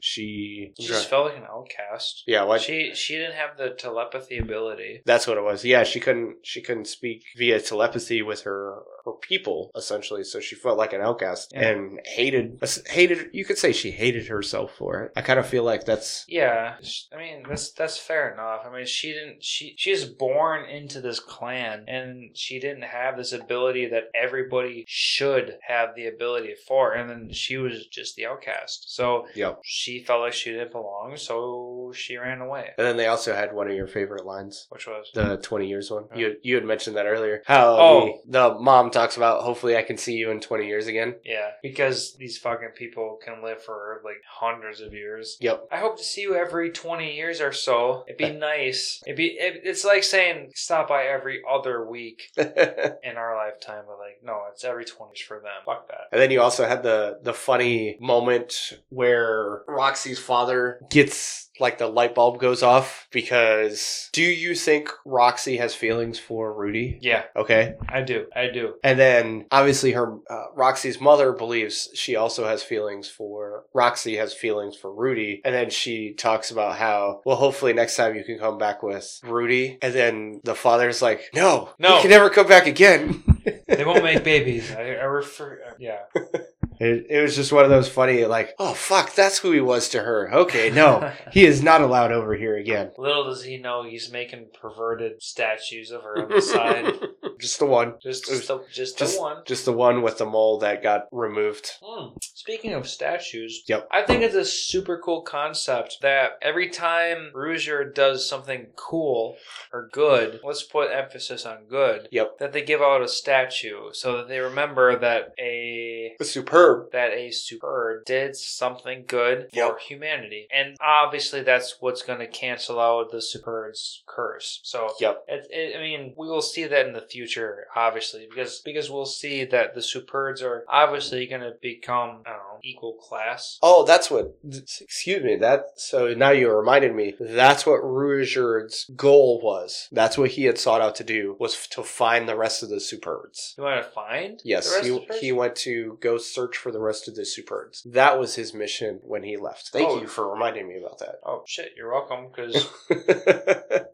[0.00, 2.24] she, She just felt like an outcast.
[2.26, 2.60] yeah, what?
[2.60, 5.02] She she didn't have the telepathy ability.
[5.04, 5.64] That's what it was.
[5.64, 8.82] Yeah, she couldn't she couldn't speak via telepathy with her
[9.12, 11.68] her people essentially, so she felt like an outcast Yeah.
[11.70, 13.30] and hated hated.
[13.32, 15.12] You could say she hated herself for it.
[15.16, 16.76] I kind of feel like that's Yeah,
[17.12, 18.62] I mean that's that's fair enough.
[18.66, 23.16] I mean she didn't she she is born into this clan and she didn't have
[23.16, 28.26] this ability that everybody should have the ability for, and then she was just the
[28.26, 28.94] outcast.
[28.94, 29.60] So yep.
[29.64, 32.70] she felt like she didn't belong, so she ran away.
[32.78, 34.66] And then they also had one of your favorite lines.
[34.70, 36.04] Which was The twenty years one.
[36.12, 36.18] Oh.
[36.18, 37.42] You you had mentioned that earlier.
[37.46, 38.20] How Oh.
[38.26, 41.16] the, the mom talks about hopefully I can see you in twenty years again.
[41.24, 45.36] yeah, because these fucking people can live for like hundreds of years.
[45.40, 45.68] Yep.
[45.70, 48.04] I hope to see you every 20 years or so.
[48.08, 49.02] It'd be nice.
[49.06, 53.98] It'd be it, it's like saying stop by every other week in our lifetime, but
[53.98, 55.62] like no, it's every 20 years for them.
[55.64, 56.08] Fuck that.
[56.12, 61.86] And then you also had the the funny moment where Roxy's father gets like the
[61.86, 66.98] light bulb goes off because do you think Roxy has feelings for Rudy?
[67.00, 67.74] Yeah, Okay.
[67.88, 68.26] I do.
[68.34, 68.74] I do.
[68.84, 74.32] And then obviously her uh, Roxy's mother believes she also has feelings for Roxy has
[74.34, 78.38] feelings for Rudy and then she talks about how well hopefully next time you can
[78.38, 81.96] come back with Rudy and then the father's like no No.
[81.96, 83.22] you can never come back again.
[83.66, 84.70] They won't make babies.
[84.72, 85.60] I, I refer.
[85.78, 86.00] Yeah.
[86.80, 89.88] It, it was just one of those funny like oh fuck that's who he was
[89.90, 90.32] to her.
[90.32, 91.12] Okay, no.
[91.32, 92.90] he is not allowed over here again.
[92.98, 96.92] Little does he know he's making perverted statues of her on the side.
[97.40, 97.94] just the one.
[98.02, 99.42] Just, It was the, just, Just the one.
[99.46, 101.72] just the one with the mole that got removed.
[101.82, 102.16] Hmm.
[102.20, 103.88] Speaking of statues, Yep.
[103.90, 109.36] I think it's a super cool concept that every time Ruijerd does something cool
[109.72, 112.38] or good, let's put emphasis on good, Yep.
[112.38, 116.67] that they give out a statue so that they remember that a Superd.
[116.92, 120.46] That a Superd did something good for humanity.
[120.52, 124.60] And obviously that's what's going to cancel out the Superd's curse.
[124.62, 125.24] So Yep.
[125.28, 129.06] it, it, I mean, we will see that in the future, obviously, because because we'll
[129.06, 133.58] see that the Superds are obviously going to become, I don't know, equal class.
[133.62, 134.36] Oh, that's what.
[134.46, 135.36] Excuse me.
[135.36, 137.14] That so now you reminded me.
[137.18, 139.88] That's what Ruijerd's goal was.
[139.92, 142.76] That's what he had sought out to do was to find the rest of the
[142.76, 143.56] Superds.
[143.56, 144.38] You want to find?
[144.38, 147.82] the Yes, rest he, he went to go search for the rest of the Superds.
[147.84, 149.68] That was his mission when he left.
[149.68, 150.00] Thank Oh.
[150.00, 151.20] you for reminding me about that.
[151.24, 151.72] Oh shit!
[151.76, 152.28] You're welcome.
[152.28, 152.56] Because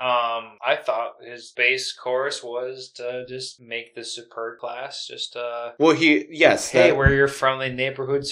[0.00, 5.72] um, I thought his base course was to just make the Superd class just uh.
[5.78, 6.70] well, he yes.
[6.70, 8.22] Hey, that- we're your friendly neighborhood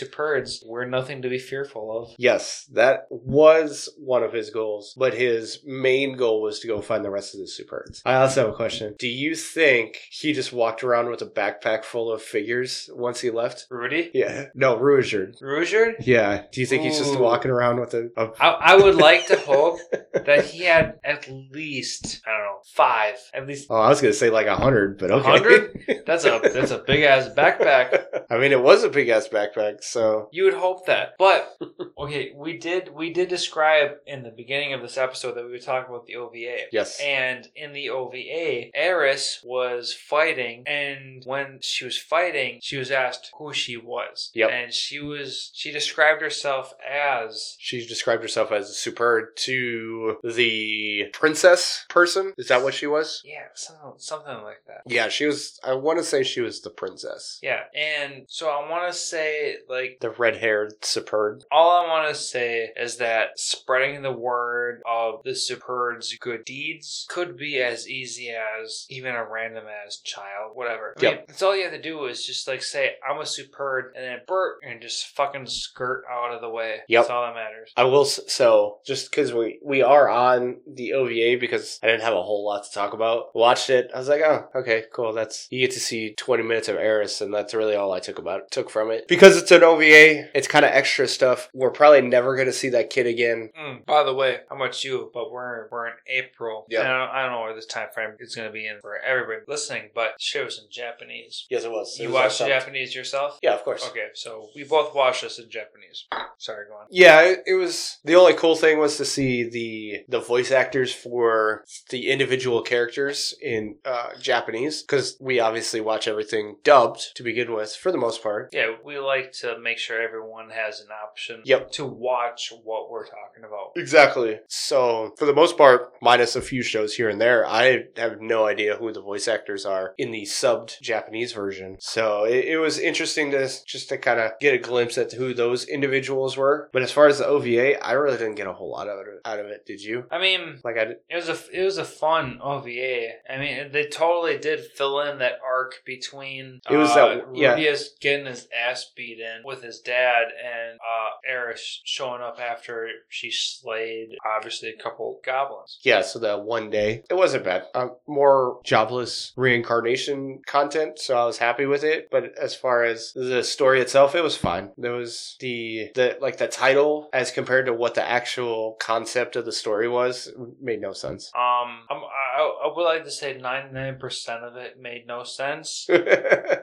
[0.66, 2.14] We're nothing to be fearful of.
[2.18, 7.04] Yes, that was one of his goals, but his main goal was to go find
[7.04, 8.02] the rest of the Superds.
[8.04, 8.94] I also have a question.
[8.98, 13.30] Do you think he just walked around with a backpack full of figures once he
[13.30, 13.66] left?
[13.70, 14.10] Rudy?
[14.14, 14.46] Yeah.
[14.54, 15.40] No, Ruijerd.
[15.42, 15.94] Ruijerd?
[16.00, 16.44] Yeah.
[16.52, 19.38] Do you think he's just walking around with a, a I, I would like to
[19.38, 19.78] hope
[20.14, 24.12] that he had at least I don't know five, at least Oh, I was gonna
[24.12, 25.30] say like a hundred, but okay.
[25.30, 26.04] 100?
[26.06, 28.04] that's a that's a big ass backpack.
[28.30, 31.56] I mean, it was a big ass backpack, so You would hope that, but
[31.98, 35.62] okay, we did we did describe in the beginning of this episode that we would
[35.64, 36.66] talk about the OVA.
[36.72, 37.00] yes.
[37.00, 43.30] And in the OVA, Eris was fighting, and when she was fighting, she was asked
[43.38, 44.30] who she was.
[44.34, 44.50] Yep.
[44.50, 51.84] And she was she described herself as She described herself as Superd to the princess
[51.88, 52.32] person.
[52.38, 53.22] Is that what she was?
[53.24, 54.82] yeah, something something like that.
[54.86, 55.58] Yeah, she was.
[55.64, 57.38] I want to say she was the princess.
[57.42, 61.42] Yeah, and so I want to say, like, The red haired Superd.
[61.50, 67.06] all I want to say is that spreading the word of the Superd's good deeds
[67.08, 70.94] could be as easy as even a random ass child, whatever.
[70.98, 71.26] I mean, Yep.
[71.28, 74.20] that's all you have to do is just like say, I'm a Superd, and then
[74.26, 76.80] Bert, and just fucking skirt out of the way.
[76.88, 77.02] Yep.
[77.02, 77.70] That's all that matters.
[77.76, 78.02] I will.
[78.02, 82.22] s- So just because we we are on the OVA because I didn't have a
[82.22, 83.34] whole lot to talk about.
[83.36, 83.90] Watched it.
[83.94, 85.12] I was like, oh, okay, cool.
[85.12, 88.18] That's you get to see twenty minutes of Eris, and that's really all I took
[88.18, 89.91] about took from it because it's an OVA.
[90.34, 91.48] It's kind of extra stuff.
[91.54, 93.50] We're probably never gonna see that kid again.
[93.58, 95.10] Mm, by the way, how much you?
[95.12, 96.66] But we're we're in April.
[96.68, 96.80] Yep.
[96.80, 98.80] And I don't, I don't know where this time frame is going to be in
[98.80, 101.46] for everybody listening, but shows in Japanese.
[101.50, 101.96] Yes, it was.
[101.98, 102.48] It You was watch awesome.
[102.48, 103.38] Japanese yourself?
[103.42, 103.86] Yeah, of course.
[103.88, 106.06] Okay, so we both watched this in Japanese.
[106.38, 106.86] Sorry, go on.
[106.90, 110.92] Yeah, it, it was the only cool thing was to see the the voice actors
[110.92, 117.52] for the individual characters in uh, Japanese because we obviously watch everything dubbed to begin
[117.52, 118.50] with for the most part.
[118.52, 121.72] Yeah, we like to make sure everyone has an option Yep.
[121.72, 123.72] to watch what we're talking about.
[123.76, 124.38] Exactly.
[124.48, 128.46] So for the most part, minus a few shows here and there, I have no
[128.46, 131.76] idea who the voice actors are in the subbed Japanese version.
[131.80, 135.34] So it, it was interesting to just to kind of get a glimpse at who
[135.34, 136.70] those individuals were.
[136.72, 139.06] But as far as the OVA, I really didn't get a whole lot out of
[139.08, 139.20] it.
[139.24, 140.04] Out of it, did you?
[140.10, 140.96] I mean, Like I did.
[141.10, 143.08] it was a it was a fun OVA.
[143.30, 147.54] I mean, they totally did fill in that arc between It was uh, that- yeah.
[147.56, 152.88] Rudeus getting his ass beat in with his dad and uh, Eris showing up after
[153.08, 155.78] she slayed obviously a couple goblins.
[155.82, 157.64] Yeah, so that one day it wasn't bad.
[157.74, 162.08] Um, more jobless reincarnation content, so I was happy with it.
[162.10, 164.70] But as far as the story itself, it was fine.
[164.76, 169.44] There was the the like the title as compared to what the actual concept of
[169.44, 171.30] the story was made no sense.
[171.34, 172.02] Um, I'm,
[172.36, 175.88] I, I would like to say 99% of it made no sense.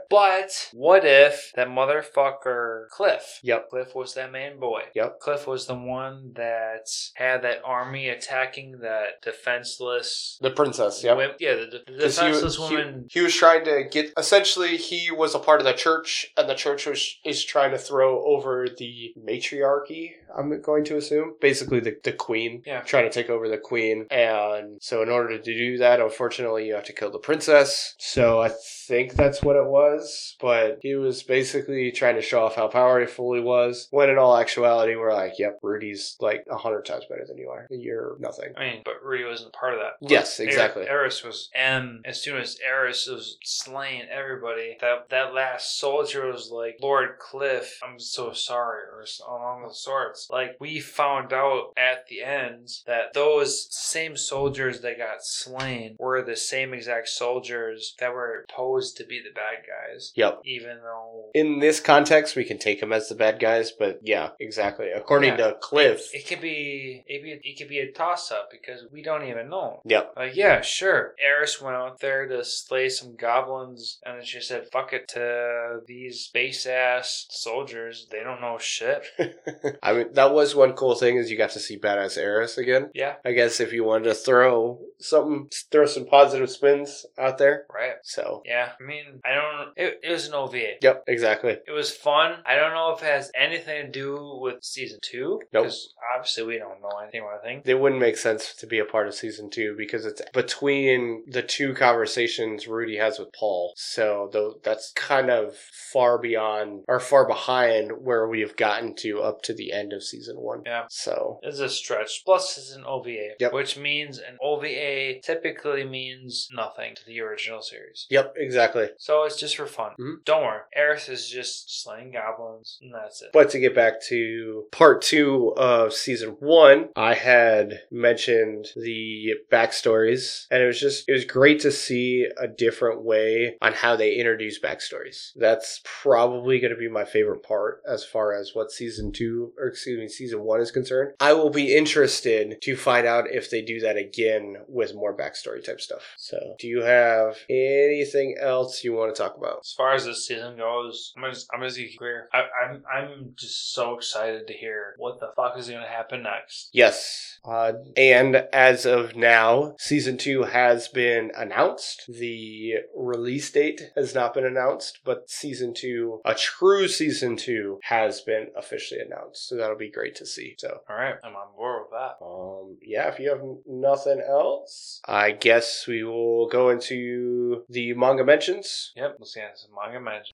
[0.10, 3.39] But what if that motherfucker Cliff?
[3.43, 3.70] Yep.
[3.70, 4.82] Cliff was that main boy.
[4.93, 5.22] Yep.
[5.22, 10.38] Cliff was the one that had that army attacking that defenseless.
[10.41, 11.16] The princess, yep.
[11.16, 13.08] wom- yeah, the, the he- defenseless he, woman.
[13.10, 14.12] He, was trying to get.
[14.18, 17.78] Essentially, he was a part of the church, and the church was is trying to
[17.78, 20.16] throw over the matriarchy.
[20.38, 22.64] I'm going to assume, basically the the queen.
[22.66, 22.82] Yeah.
[22.82, 26.76] trying to take over the queen, and so in order to do that, unfortunately, you
[26.76, 27.95] have to kill the princess.
[27.97, 28.52] So I
[28.88, 30.36] think that's what it was.
[30.41, 33.88] But he was basically trying to show off how powerful he was.
[33.91, 37.49] When in all actuality, we're like, "Yep, Rudy's like a hundred times better than you
[37.49, 37.67] are.
[37.69, 39.93] You're nothing." I mean, but Rudy wasn't part of that.
[40.01, 40.88] Yes, exactly.
[40.88, 46.51] Eris was, and as soon as Eris was slaying everybody, that that last soldier was
[46.51, 50.27] like, "Lord Cliff, I'm so sorry," or along the sorts.
[50.30, 56.21] Like we found out at the end that those same soldiers that got slain were
[56.21, 60.11] the same exact soldiers that were posed to be the bad guys.
[60.15, 60.41] Yep.
[60.45, 64.30] Even though in this context, we can take them as the bad guys, but yeah,
[64.39, 64.89] exactly.
[64.91, 65.47] According Yeah.
[65.47, 69.01] to Cliff, it could be, it, be, it could be a toss up because we
[69.01, 69.82] don't even know.
[69.86, 71.15] yep, Like, yeah, sure.
[71.20, 75.80] Eris went out there to slay some goblins, and then she said, fuck it to
[75.88, 78.07] these base ass soldiers.
[78.11, 79.03] They don't know shit.
[79.84, 82.89] I mean that was one cool thing is you got to see badass Eris again.
[82.93, 87.65] Yeah, I guess if you wanted to throw something, throw some positive spins out there.
[87.74, 87.93] right.
[88.03, 89.70] So, Yeah, I mean, I don't.
[89.78, 90.74] It, it was an OVA.
[90.82, 91.51] yep, exactly.
[91.67, 92.38] It was fun.
[92.45, 95.39] I don't know if it has anything to do with season two.
[95.53, 95.64] Nope.
[95.66, 97.64] Because obviously we don't know anything about anything.
[97.66, 101.41] It wouldn't make sense to be a part of season two because it's between the
[101.41, 103.74] two conversations Rudy has with Paul.
[103.76, 105.55] So though that's kind of
[105.91, 110.03] far beyond or far behind where we have gotten to up to the end of
[110.03, 110.64] season one.
[110.66, 110.86] Yeah.
[110.89, 112.24] So It's a stretch.
[112.26, 113.53] Plus, it's an OVA, Yep.
[113.53, 118.05] which means an OVA typically means nothing to the original series.
[118.10, 118.89] Yep, exactly.
[118.97, 119.93] So it's just for fun.
[119.99, 120.24] Mhm.
[120.26, 120.62] Don't worry.
[120.76, 122.39] Eris is just slaying goblins,
[122.82, 123.30] and that's it.
[123.34, 130.45] But to get back to part two of season one, I had mentioned the backstories,
[130.52, 134.16] and it was just, it was great to see a different way on how they
[134.16, 135.32] introduce backstories.
[135.36, 139.68] That's probably going to be my favorite part as far as what season two, or
[139.68, 141.14] excuse me, season one is concerned.
[141.20, 145.64] I will be interested to find out if they do that again with more backstory
[145.64, 146.04] type stuff.
[146.18, 149.60] So, do you have anything else you want to talk about?
[149.64, 152.30] As far as this season goes, I'm just, I'm just gonna clear.
[152.34, 156.70] I, I'm, I'm just so excited to hear what the fuck is gonna happen next.
[156.74, 157.40] Yes.
[157.46, 162.04] Uh, and as of now, season two has been announced.
[162.10, 168.22] The release date has not been announced, but season two, a true season two, has
[168.22, 169.48] been officially announced.
[169.48, 170.56] So that'll be great to see.
[170.58, 172.24] So, All right, I'm on board with that.
[172.26, 178.26] um, yeah, if you have nothing else, I guess we will go into the manga
[178.26, 178.92] mentions.
[178.96, 180.34] Yep, let's get into some manga mention.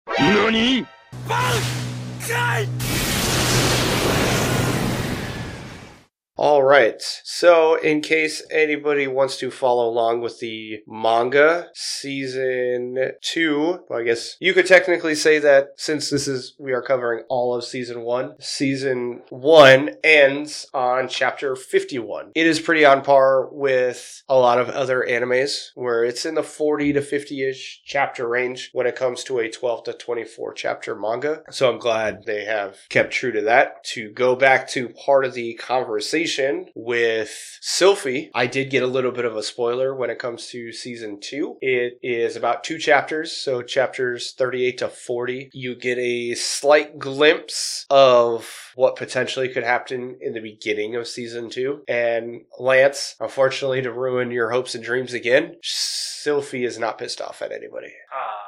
[1.27, 1.94] 何
[2.27, 3.04] God!
[6.37, 7.01] All right.
[7.23, 14.03] So, in case anybody wants to follow along with the manga season two, well, I
[14.03, 18.01] guess you could technically say that since this is we are covering all of season
[18.01, 22.31] one, season one ends on chapter 51.
[22.35, 26.43] It is pretty on par with a lot of other animes where it's in the
[26.43, 30.95] 40 to 50 ish chapter range when it comes to a 12 to 24 chapter
[30.95, 31.43] manga.
[31.49, 33.85] So, I'm glad they have kept true to that.
[33.85, 36.24] To go back to part of the conversation
[36.75, 40.71] with Sylphie, I did get a little bit of a spoiler when it comes to
[40.71, 41.57] season two.
[41.61, 45.49] It is about two chapters, so chapters 38 to 40.
[45.53, 51.49] You get a slight glimpse of what potentially could happen in the beginning of season
[51.49, 51.83] two.
[51.87, 57.41] And Lance, unfortunately, to ruin your hopes and dreams again, Sylphie is not pissed off
[57.41, 57.93] at anybody.
[58.13, 58.44] Ah,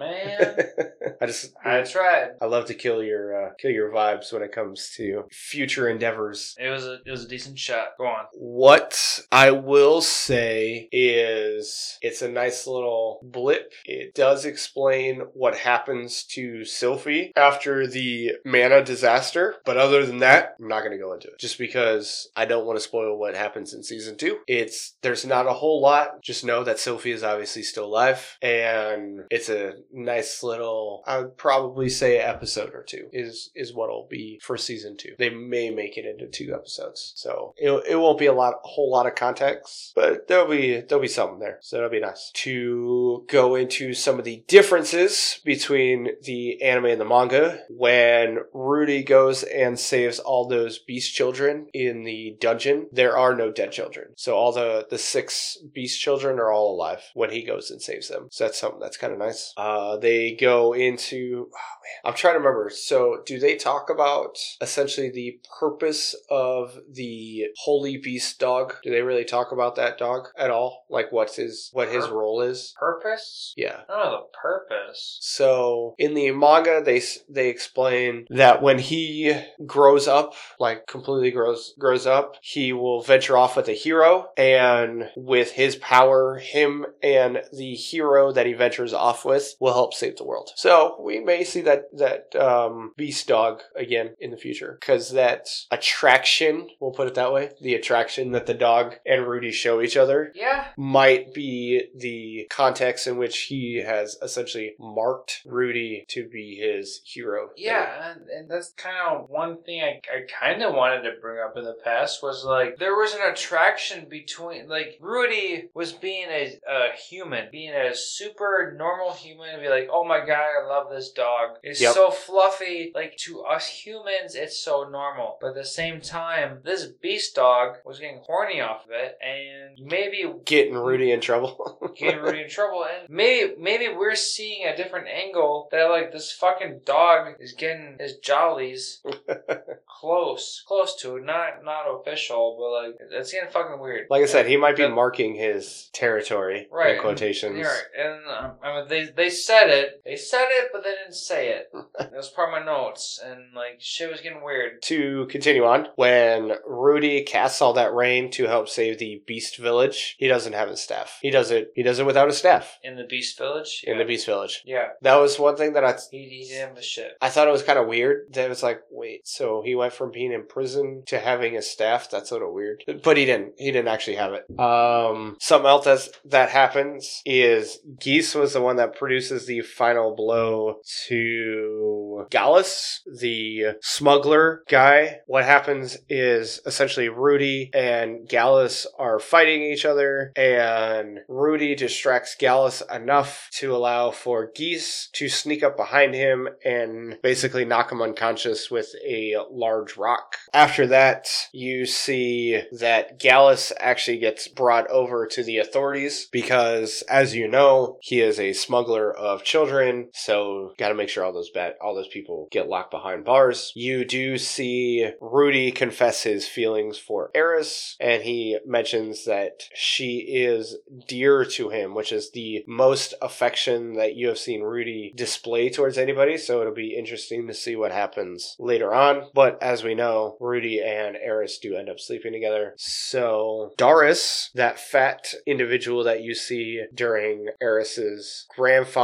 [0.00, 0.56] man.
[1.20, 2.30] I just I tried.
[2.40, 6.54] I love to kill your uh, kill your vibes when it comes to future endeavors.
[6.58, 7.88] It was a, it was a decent shot.
[7.98, 8.24] Go on.
[8.32, 13.72] What I will say is it's a nice little blip.
[13.84, 20.56] It does explain what happens to Sylphie after the mana disaster, but other than that,
[20.58, 23.36] I'm not going to go into it just because I don't want to spoil what
[23.36, 24.38] happens in season 2.
[24.46, 26.22] It's there's not a whole lot.
[26.22, 31.02] Just know that Sylphie is obviously still alive and it's a nice little.
[31.06, 35.14] I would probably say episode or two is is what'll be for season two.
[35.18, 38.68] They may make it into two episodes, so it, it won't be a lot, a
[38.68, 41.58] whole lot of context, but there'll be there'll be something there.
[41.60, 47.00] So that'll be nice to go into some of the differences between the anime and
[47.00, 47.60] the manga.
[47.68, 53.50] When Rudy goes and saves all those beast children in the dungeon, there are no
[53.50, 54.08] dead children.
[54.16, 58.08] So all the the six beast children are all alive when he goes and saves
[58.08, 58.28] them.
[58.30, 59.52] So that's something that's kind of nice.
[59.56, 61.48] Uh, Uh, they go into.
[61.54, 62.70] Oh I'm trying to remember.
[62.70, 68.74] So do they talk about essentially the purpose of the holy beast dog?
[68.82, 70.86] Do they really talk about that dog at all?
[70.88, 72.74] Like what's his what his Pur- role is?
[72.78, 73.52] Purpose?
[73.56, 73.80] Yeah.
[73.88, 75.18] Know the purpose.
[75.20, 81.74] So in the manga, they they explain that when he grows up, like completely grows
[81.78, 87.42] grows up, he will venture off with a hero, and with his power, him and
[87.52, 90.50] the hero that he ventures off with will help save the world.
[90.56, 95.48] So we may see that that um, beast dog again in the future because that
[95.70, 99.96] attraction, we'll put it that way, the attraction that the dog and Rudy show each
[99.96, 100.68] other Yeah.
[100.76, 107.50] might be the context in which he has essentially marked Rudy to be his hero.
[107.56, 111.38] Yeah, and, and that's kind of one thing I, I kind of wanted to bring
[111.44, 116.28] up in the past was like there was an attraction between like Rudy was being
[116.30, 120.66] a, a human, being a super normal human, and be like, oh my god, I
[120.68, 121.56] love this dog.
[121.62, 121.94] It's Yep.
[121.94, 122.92] so fluffy.
[122.94, 125.38] Like to us humans, it's so normal.
[125.40, 129.78] But at the same time, this beast dog was getting horny off of it, and
[129.86, 131.92] maybe Getting Rudy in trouble.
[131.96, 132.84] getting Rudy in trouble.
[132.84, 137.96] And maybe maybe we're seeing a different angle that like this fucking dog is getting
[137.98, 139.02] his jollies
[139.88, 141.24] close, close to it.
[141.24, 144.06] Not not official, but like it's getting fucking weird.
[144.10, 147.58] like I said, he might be marking his territory Right, in quotations.
[147.58, 151.14] Yeah, and um, I mean, they they said it, they said it, but they didn't
[151.14, 151.70] say it.
[151.98, 154.82] That was part of my notes, and like shit was getting weird.
[154.82, 160.16] To continue on, when Rudy casts all that rain to help save the Beast Village,
[160.18, 161.18] he doesn't have his staff.
[161.22, 161.72] He does it.
[161.74, 164.62] He does it without a staff In the Beast Village, in the Beast Village.
[164.64, 167.12] yeah, That was one thing that I he, he didn't have the shit.
[167.20, 168.32] I thought it was kind of weird.
[168.32, 171.62] That it was like, wait, so he went from being in prison to having a
[171.62, 172.10] staff.
[172.10, 172.84] That's a little weird.
[173.02, 173.54] But he didn't.
[173.58, 174.44] He didn't actually have it.
[174.58, 178.98] Um, something else that's, that happens is Geese was the one that
[179.30, 180.76] produces the final blow
[181.08, 185.18] to Gallus, the smuggler guy.
[185.26, 192.82] What happens is essentially Rudy and Gallus are fighting each other, and Rudy distracts Gallus
[192.92, 198.70] enough to allow for Geese to sneak up behind him and basically knock him unconscious
[198.70, 200.36] with a large rock.
[200.52, 207.34] After that, you see that Gallus actually gets brought over to the authorities because, as
[207.34, 211.50] you know, he is a smuggler of children, so got to make sure all those
[211.50, 213.72] bad, all those people get locked behind bars.
[213.74, 220.76] You do see Rudy confess his feelings for Eris, and he mentions that she is
[221.06, 225.98] dear to him, which is the most affection that you have seen Rudy display towards
[225.98, 226.36] anybody.
[226.36, 229.28] So it'll be interesting to see what happens later on.
[229.34, 232.74] But as we know, Rudy and Eris do end up sleeping together.
[232.78, 238.46] So Darius, that fat individual that you see during Eris's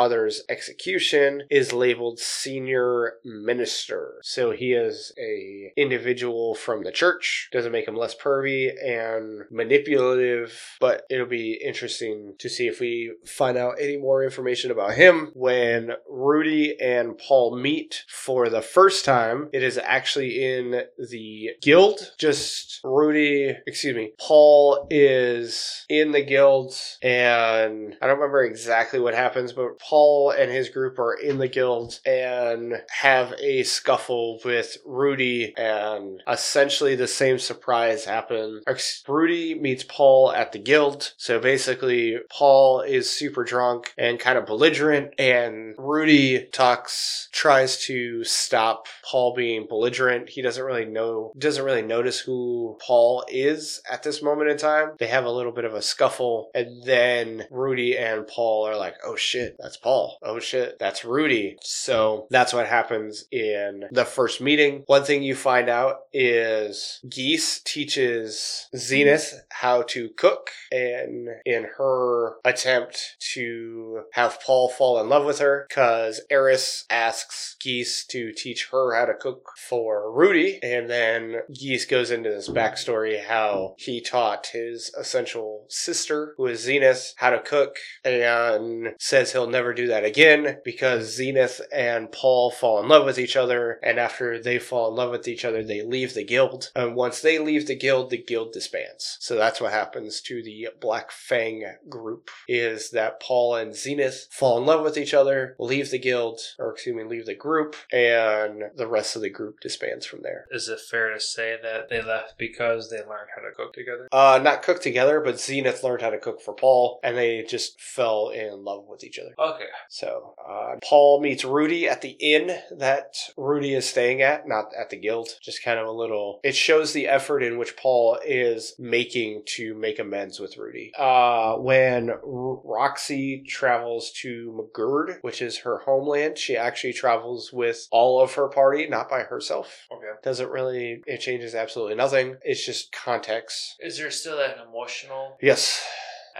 [0.06, 4.18] grandfather's execution, is labeled senior minister.
[4.22, 7.48] So he is a individual from the church.
[7.52, 13.14] Doesn't make him less pervy and manipulative, but it'll be interesting to see if we
[13.26, 19.04] find out any more information about him when Rudy and Paul meet for the first
[19.04, 19.48] time.
[19.52, 22.12] It is actually in the guild.
[22.18, 29.14] Just Rudy, excuse me, Paul is in the guild, and I don't remember exactly what
[29.14, 29.95] happens, but Paul
[30.30, 36.94] and his group are in the guild and have a scuffle with Rudy, and essentially
[36.94, 38.62] the same surprise happen.
[38.66, 44.18] or, ex- Rudy meets Paul at the guild, so basically Paul is super drunk and
[44.18, 50.28] kind of belligerent, and Rudy talks, tries to stop Paul being belligerent.
[50.28, 54.90] He doesn't really know, doesn't really notice who Paul is at this moment in time.
[54.98, 58.94] They have a little bit of a scuffle, and then Rudy and Paul are like,
[59.04, 60.18] "Oh shit, that's Paul.
[60.22, 64.84] Oh shit, that's Rudy." So that's what happens in the first meeting.
[64.86, 72.36] One thing you find out is Geese teaches Zenith how to cook, and in her
[72.44, 78.68] attempt to have Paul fall in love with her, because Eris asks Geese to teach
[78.72, 84.00] her how to cook for Rudy, and then Geese goes into this backstory how he
[84.00, 89.74] taught his essential sister, who is Zenith, how to cook, and says he'll never never
[89.74, 94.40] do that again because Zenith and Paul fall in love with each other, and after
[94.40, 96.70] they fall in love with each other, they leave the guild.
[96.76, 99.16] And once they leave the guild, the guild disbands.
[99.18, 104.58] So that's what happens to the Black Fang group is that Paul and Zenith fall
[104.58, 108.64] in love with each other, leave the guild, or excuse me, leave the group, and
[108.76, 110.46] the rest of the group disbands from there.
[110.52, 114.08] Is it fair to say that they left because they learned how to cook together?
[114.12, 117.80] Uh, not cook together, but Zenith learned how to cook for Paul, and they just
[117.80, 119.34] fell in love with each other.
[119.38, 119.55] Okay.
[119.88, 124.90] So, uh, Paul meets Rudy at the inn that Rudy is staying at, not at
[124.90, 125.28] the guild.
[125.42, 126.40] Just kind of a little.
[126.42, 130.92] It shows the effort in which Paul is making to make amends with Rudy.
[130.98, 132.20] Uh, when R-
[132.64, 138.48] Roxy travels to Migurd, which is her homeland, she actually travels with all of her
[138.48, 139.86] party, not by herself.
[139.92, 140.06] Okay.
[140.22, 142.36] Doesn't really, it changes absolutely nothing.
[142.42, 143.76] It's just context.
[143.80, 145.84] Is there still that emotional Yes.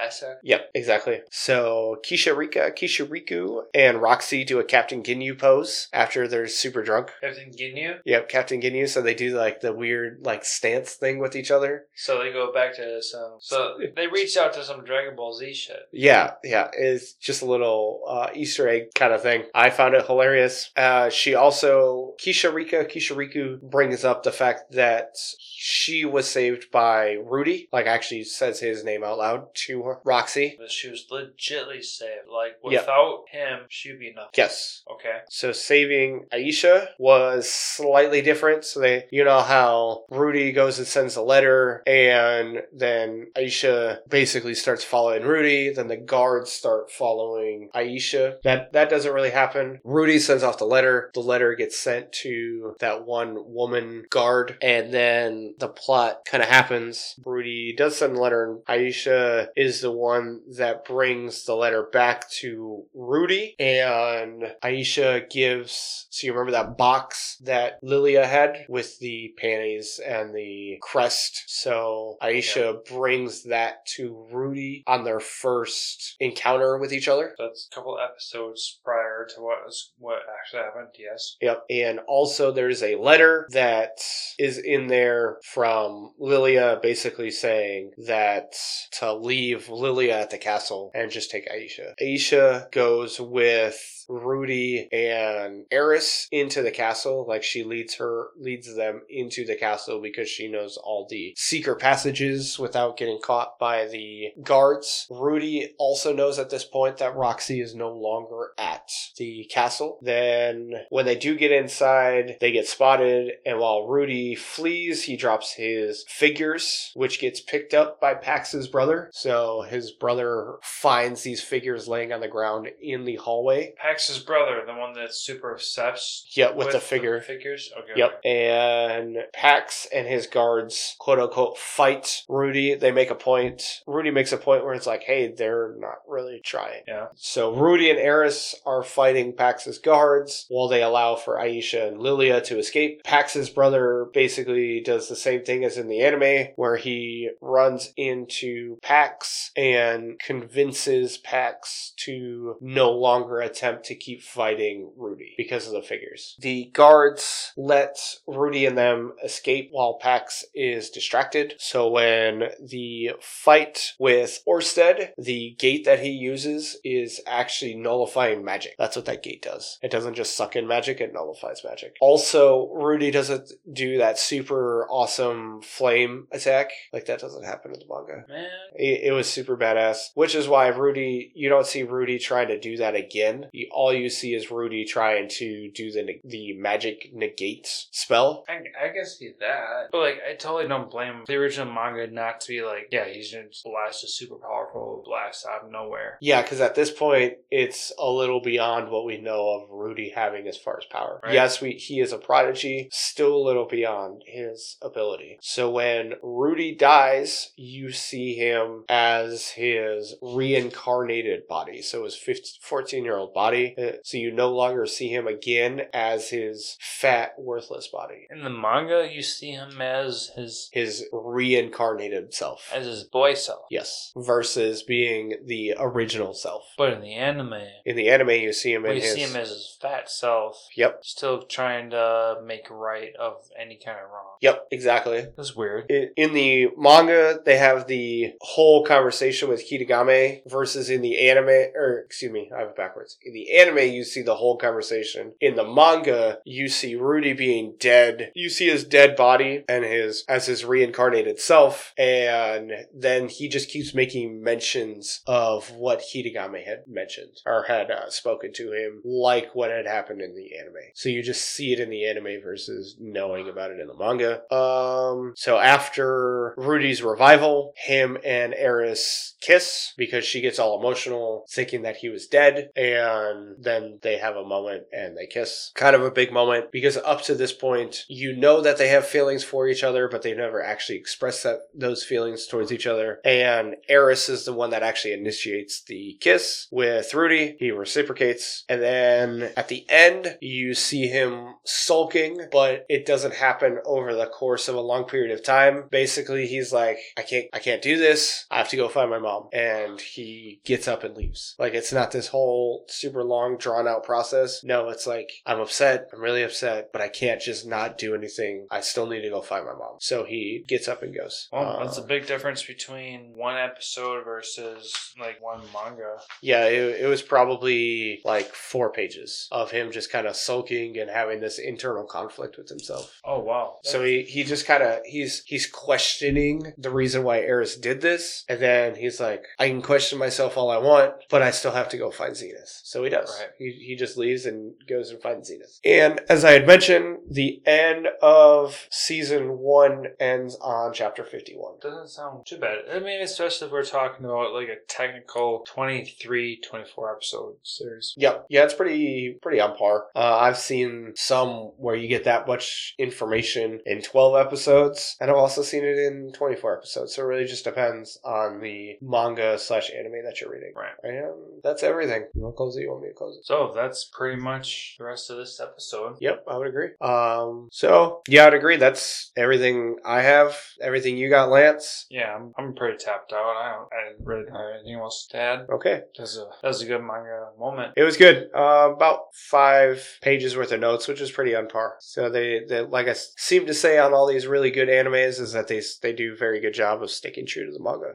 [0.02, 0.40] Aspect?
[0.42, 1.20] Yep, exactly.
[1.30, 7.10] So Kishirika, Keisha Riku, and Roxy do a Captain Ginyu pose after they're super drunk.
[7.20, 7.98] Captain Ginyu?
[8.04, 8.88] Yep, Captain Ginyu.
[8.88, 11.86] So they do like the weird like stance thing with each other.
[11.94, 13.36] So they go back to some.
[13.40, 15.88] So they reached out to some Dragon Ball Z shit.
[15.92, 19.44] Yeah, yeah, it's just a little uh, Easter egg kind of thing.
[19.54, 20.70] I found it hilarious.
[20.76, 27.12] Uh, she also Kishirika, Keisha Riku brings up the fact that she was saved by
[27.24, 27.68] Rudy.
[27.72, 30.56] Like actually says his name out loud to her, Roxy.
[30.58, 32.28] But she was legitly saved.
[32.32, 34.30] Like, without him, she'd be nothing.
[34.36, 35.18] Yes, Okay.
[35.28, 38.64] So saving Aisha was slightly different.
[38.64, 44.54] So they, you know how Rudy goes and sends a letter, and then Aisha basically
[44.54, 45.70] starts following Rudy.
[45.70, 48.40] Then the guards start following Aisha.
[48.42, 49.80] That that doesn't really happen.
[49.84, 51.10] Rudy sends off the letter.
[51.14, 56.48] The letter gets sent to that one woman guard, and then the plot kind of
[56.48, 57.16] happens.
[57.24, 62.30] Rudy does send the letter, and Aisha is the one that brings the letter back
[62.40, 66.06] to Rudy, and Aisha gives.
[66.10, 71.44] So you remember that box that Lilia had with the panties and the crest.
[71.46, 77.34] So Aisha brings that to Rudy on their first encounter with each other.
[77.38, 80.88] That's a couple episodes prior to what was what actually happened.
[80.98, 81.36] Yes.
[81.40, 81.64] Yep.
[81.70, 83.98] And also there's a letter that
[84.38, 88.54] is in there from Lilia basically saying that
[88.92, 91.94] to leave Lilia at the castle and just take Aisha.
[92.00, 97.26] Aisha goes with Rudy and Eris into the castle.
[97.26, 101.76] Like she leads her leads them into the castle because she knows all the secret
[101.76, 105.06] passages without getting caught by the guards.
[105.10, 109.98] Rudy also knows at this point that Roxy is no longer at the castle.
[110.02, 115.54] Then when they do get inside, they get spotted, and while Rudy flees, he drops
[115.54, 119.10] his figures, which gets picked up by Pax's brother.
[119.12, 123.74] So his brother finds these figures laying on the ground in the hallway.
[123.76, 126.36] Pax's brother, the one that's super obsessed.
[126.36, 127.20] Yeah, with the figure.
[127.20, 127.70] figures.
[127.78, 127.92] Okay.
[127.96, 128.24] Yep.
[128.24, 132.74] And Pax and his guards, quote unquote, fight Rudy.
[132.74, 133.82] They make a point.
[133.86, 136.82] Rudy makes a point where it's like, hey, they're not really trying.
[136.86, 137.06] Yeah.
[137.16, 142.40] So Rudy and Eris are fighting Pax's guards while they allow for Aisha and Lilia
[142.42, 143.02] to escape.
[143.04, 148.78] Pax's brother basically does the same thing as in the anime, where he runs into
[148.82, 155.82] Pax and convinces Pax to no longer attempt to keep fighting Rudy because of the
[155.82, 156.36] figures.
[156.40, 161.54] The guards let Rudy and them escape while Pax is distracted.
[161.58, 168.74] So when the fight with Orsted, the gate that he uses is actually nullifying magic.
[168.78, 169.78] That's what that gate does.
[169.82, 171.96] It doesn't just suck in magic, it nullifies magic.
[172.00, 176.70] Also, Rudy doesn't do that super awesome flame attack.
[176.92, 178.24] Like that doesn't happen in the manga.
[178.28, 178.48] Man.
[178.74, 182.58] It, it was super badass, which is why Rudy, you don't see Rudy trying to
[182.58, 183.46] do that again.
[183.52, 188.44] You, all you see is Rudy trying to do the the magic negate spell.
[188.48, 189.88] I, I can see that.
[189.92, 193.30] But, like, I totally don't blame the original manga not to be like, yeah, he's
[193.30, 196.18] just blast a super powerful blast out of nowhere.
[196.20, 200.46] Yeah, because at this point, it's a little beyond what we know of Rudy having
[200.46, 201.20] as far as power.
[201.22, 201.34] Right.
[201.34, 205.38] Yes, we he is a prodigy, still a little beyond his ability.
[205.40, 209.15] So when Rudy dies, you see him as
[209.52, 211.82] his reincarnated body.
[211.82, 212.16] So his
[212.62, 213.74] 14 year old body.
[213.78, 218.26] Uh, So you no longer see him again as his fat, worthless body.
[218.30, 222.70] In the manga, you see him as his His reincarnated self.
[222.74, 223.62] as his boy self.
[223.70, 224.12] Yes.
[224.16, 226.62] Versus being the original self.
[226.76, 229.14] But in the anime, In the anime, you see him well, you his.
[229.14, 231.00] see him as his fat self, Yep.
[231.04, 234.36] still trying to make right of any kind of wrong.
[234.40, 235.26] Yep, exactly.
[235.36, 235.90] That's weird.
[235.90, 241.70] In the manga, they have the whole conversation conversation with Hitogami versus in the anime,
[241.76, 243.16] or excuse me, I have it backwards.
[243.24, 245.34] In the anime, you see the whole conversation.
[245.40, 248.32] In the manga, you see Rudy being dead.
[248.34, 253.68] You see his dead body and his as his reincarnated self, and then he just
[253.68, 259.54] keeps making mentions of what Hitogami had mentioned or had uh, spoken to him, like
[259.54, 260.74] what had happened in the anime.
[260.94, 264.52] So you just see it in the anime versus knowing about it in the manga.
[264.52, 268.95] Um, so after Rudy's revival, him and Eris
[269.40, 274.36] kiss because she gets all emotional, thinking that he was dead, and then they have
[274.36, 275.72] a moment and they kiss.
[275.74, 279.06] Kind of a big moment because up to this point, you know that they have
[279.06, 283.20] feelings for each other, but they've never actually expressed that those feelings towards each other.
[283.24, 287.56] And Eris is the one that actually initiates the kiss with Rudy.
[287.58, 293.78] He reciprocates, and then at the end, you see him sulking, but it doesn't happen
[293.84, 295.84] over the course of a long period of time.
[295.90, 298.46] Basically, he's like, I can't, I can't do this.
[298.50, 299.48] I have to go find my mom.
[299.52, 301.54] And he gets up and leaves.
[301.58, 304.62] Like, it's not this whole super long, drawn out process.
[304.64, 306.08] No, it's like, I'm upset.
[306.12, 308.66] I'm really upset, but I can't just not do anything.
[308.70, 309.96] I still need to go find my mom.
[310.00, 311.48] So he gets up and goes.
[311.52, 316.18] Well, that's a Uh, big difference between one episode versus like one manga.
[316.40, 321.10] Yeah, it, it was probably like four pages of him just kind of sulking and
[321.10, 323.20] having this internal conflict with himself.
[323.24, 323.78] Oh wow.
[323.82, 328.44] So he, he just kind of he's he's questioning the reason why Eris did this,
[328.48, 331.88] and then he's like, I can question myself all I want, but I still have
[331.90, 332.80] to go find Zenith.
[332.84, 333.34] So he does.
[333.40, 333.50] Right.
[333.58, 335.80] He he just leaves and goes and finds Zenith.
[335.84, 341.74] And as I had mentioned, the end of season one ends on chapter fifty one.
[341.80, 342.78] doesn't sound too bad.
[342.92, 348.14] I mean, especially if we're talking about like a technical 23, 24 episode series.
[348.16, 348.46] Yep.
[348.50, 350.06] Yeah, it's pretty pretty on par.
[350.14, 355.36] Uh, I've seen some where you get that much information in 12 episodes, and I've
[355.36, 357.14] also seen it in 24 episodes.
[357.14, 360.72] So it really just depends on the manga slash anime that you're reading.
[360.74, 360.92] Right.
[361.02, 362.26] And that's everything.
[362.34, 362.82] You want to close it?
[362.82, 363.46] You want me to close it?
[363.46, 366.16] So that's pretty much the rest of this episode.
[366.20, 366.90] Yep, I would agree.
[367.00, 368.76] Um, so yeah, I'd agree.
[368.76, 370.56] That's everything I have.
[370.80, 372.06] Everything you got, Lance.
[372.10, 373.56] Yeah, I'm, I'm pretty tapped out.
[373.56, 373.88] I don't.
[373.92, 375.66] I really have anything else to add.
[375.70, 376.02] Okay.
[376.16, 377.92] That was a that was a good manga moment.
[377.96, 378.48] It was good.
[378.54, 381.96] Uh, about five pages worth of notes, which is pretty on par.
[382.00, 385.52] So they, they, like I seem to say on all these really good animes, is
[385.52, 388.14] that they they do a very good job of sticking true to the manga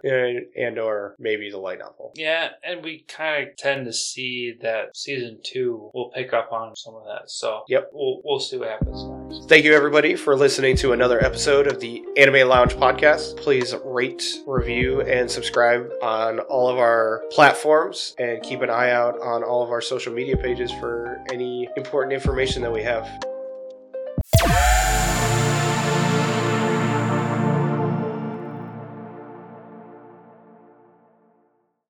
[0.56, 2.12] and, and or maybe the light novel.
[2.16, 6.76] Yeah, and we kind of tend to see that season two will pick up on
[6.76, 7.30] some of that.
[7.30, 7.90] So Yep.
[7.94, 9.50] we'll we'll see what happens next.
[9.50, 13.38] Thank you everybody for listening to another episode of the Anime Lounge podcast.
[13.38, 19.20] Please rate, review, and subscribe on all of our platforms, and keep an eye out
[19.22, 23.08] on all of our social media pages for any important information that we have.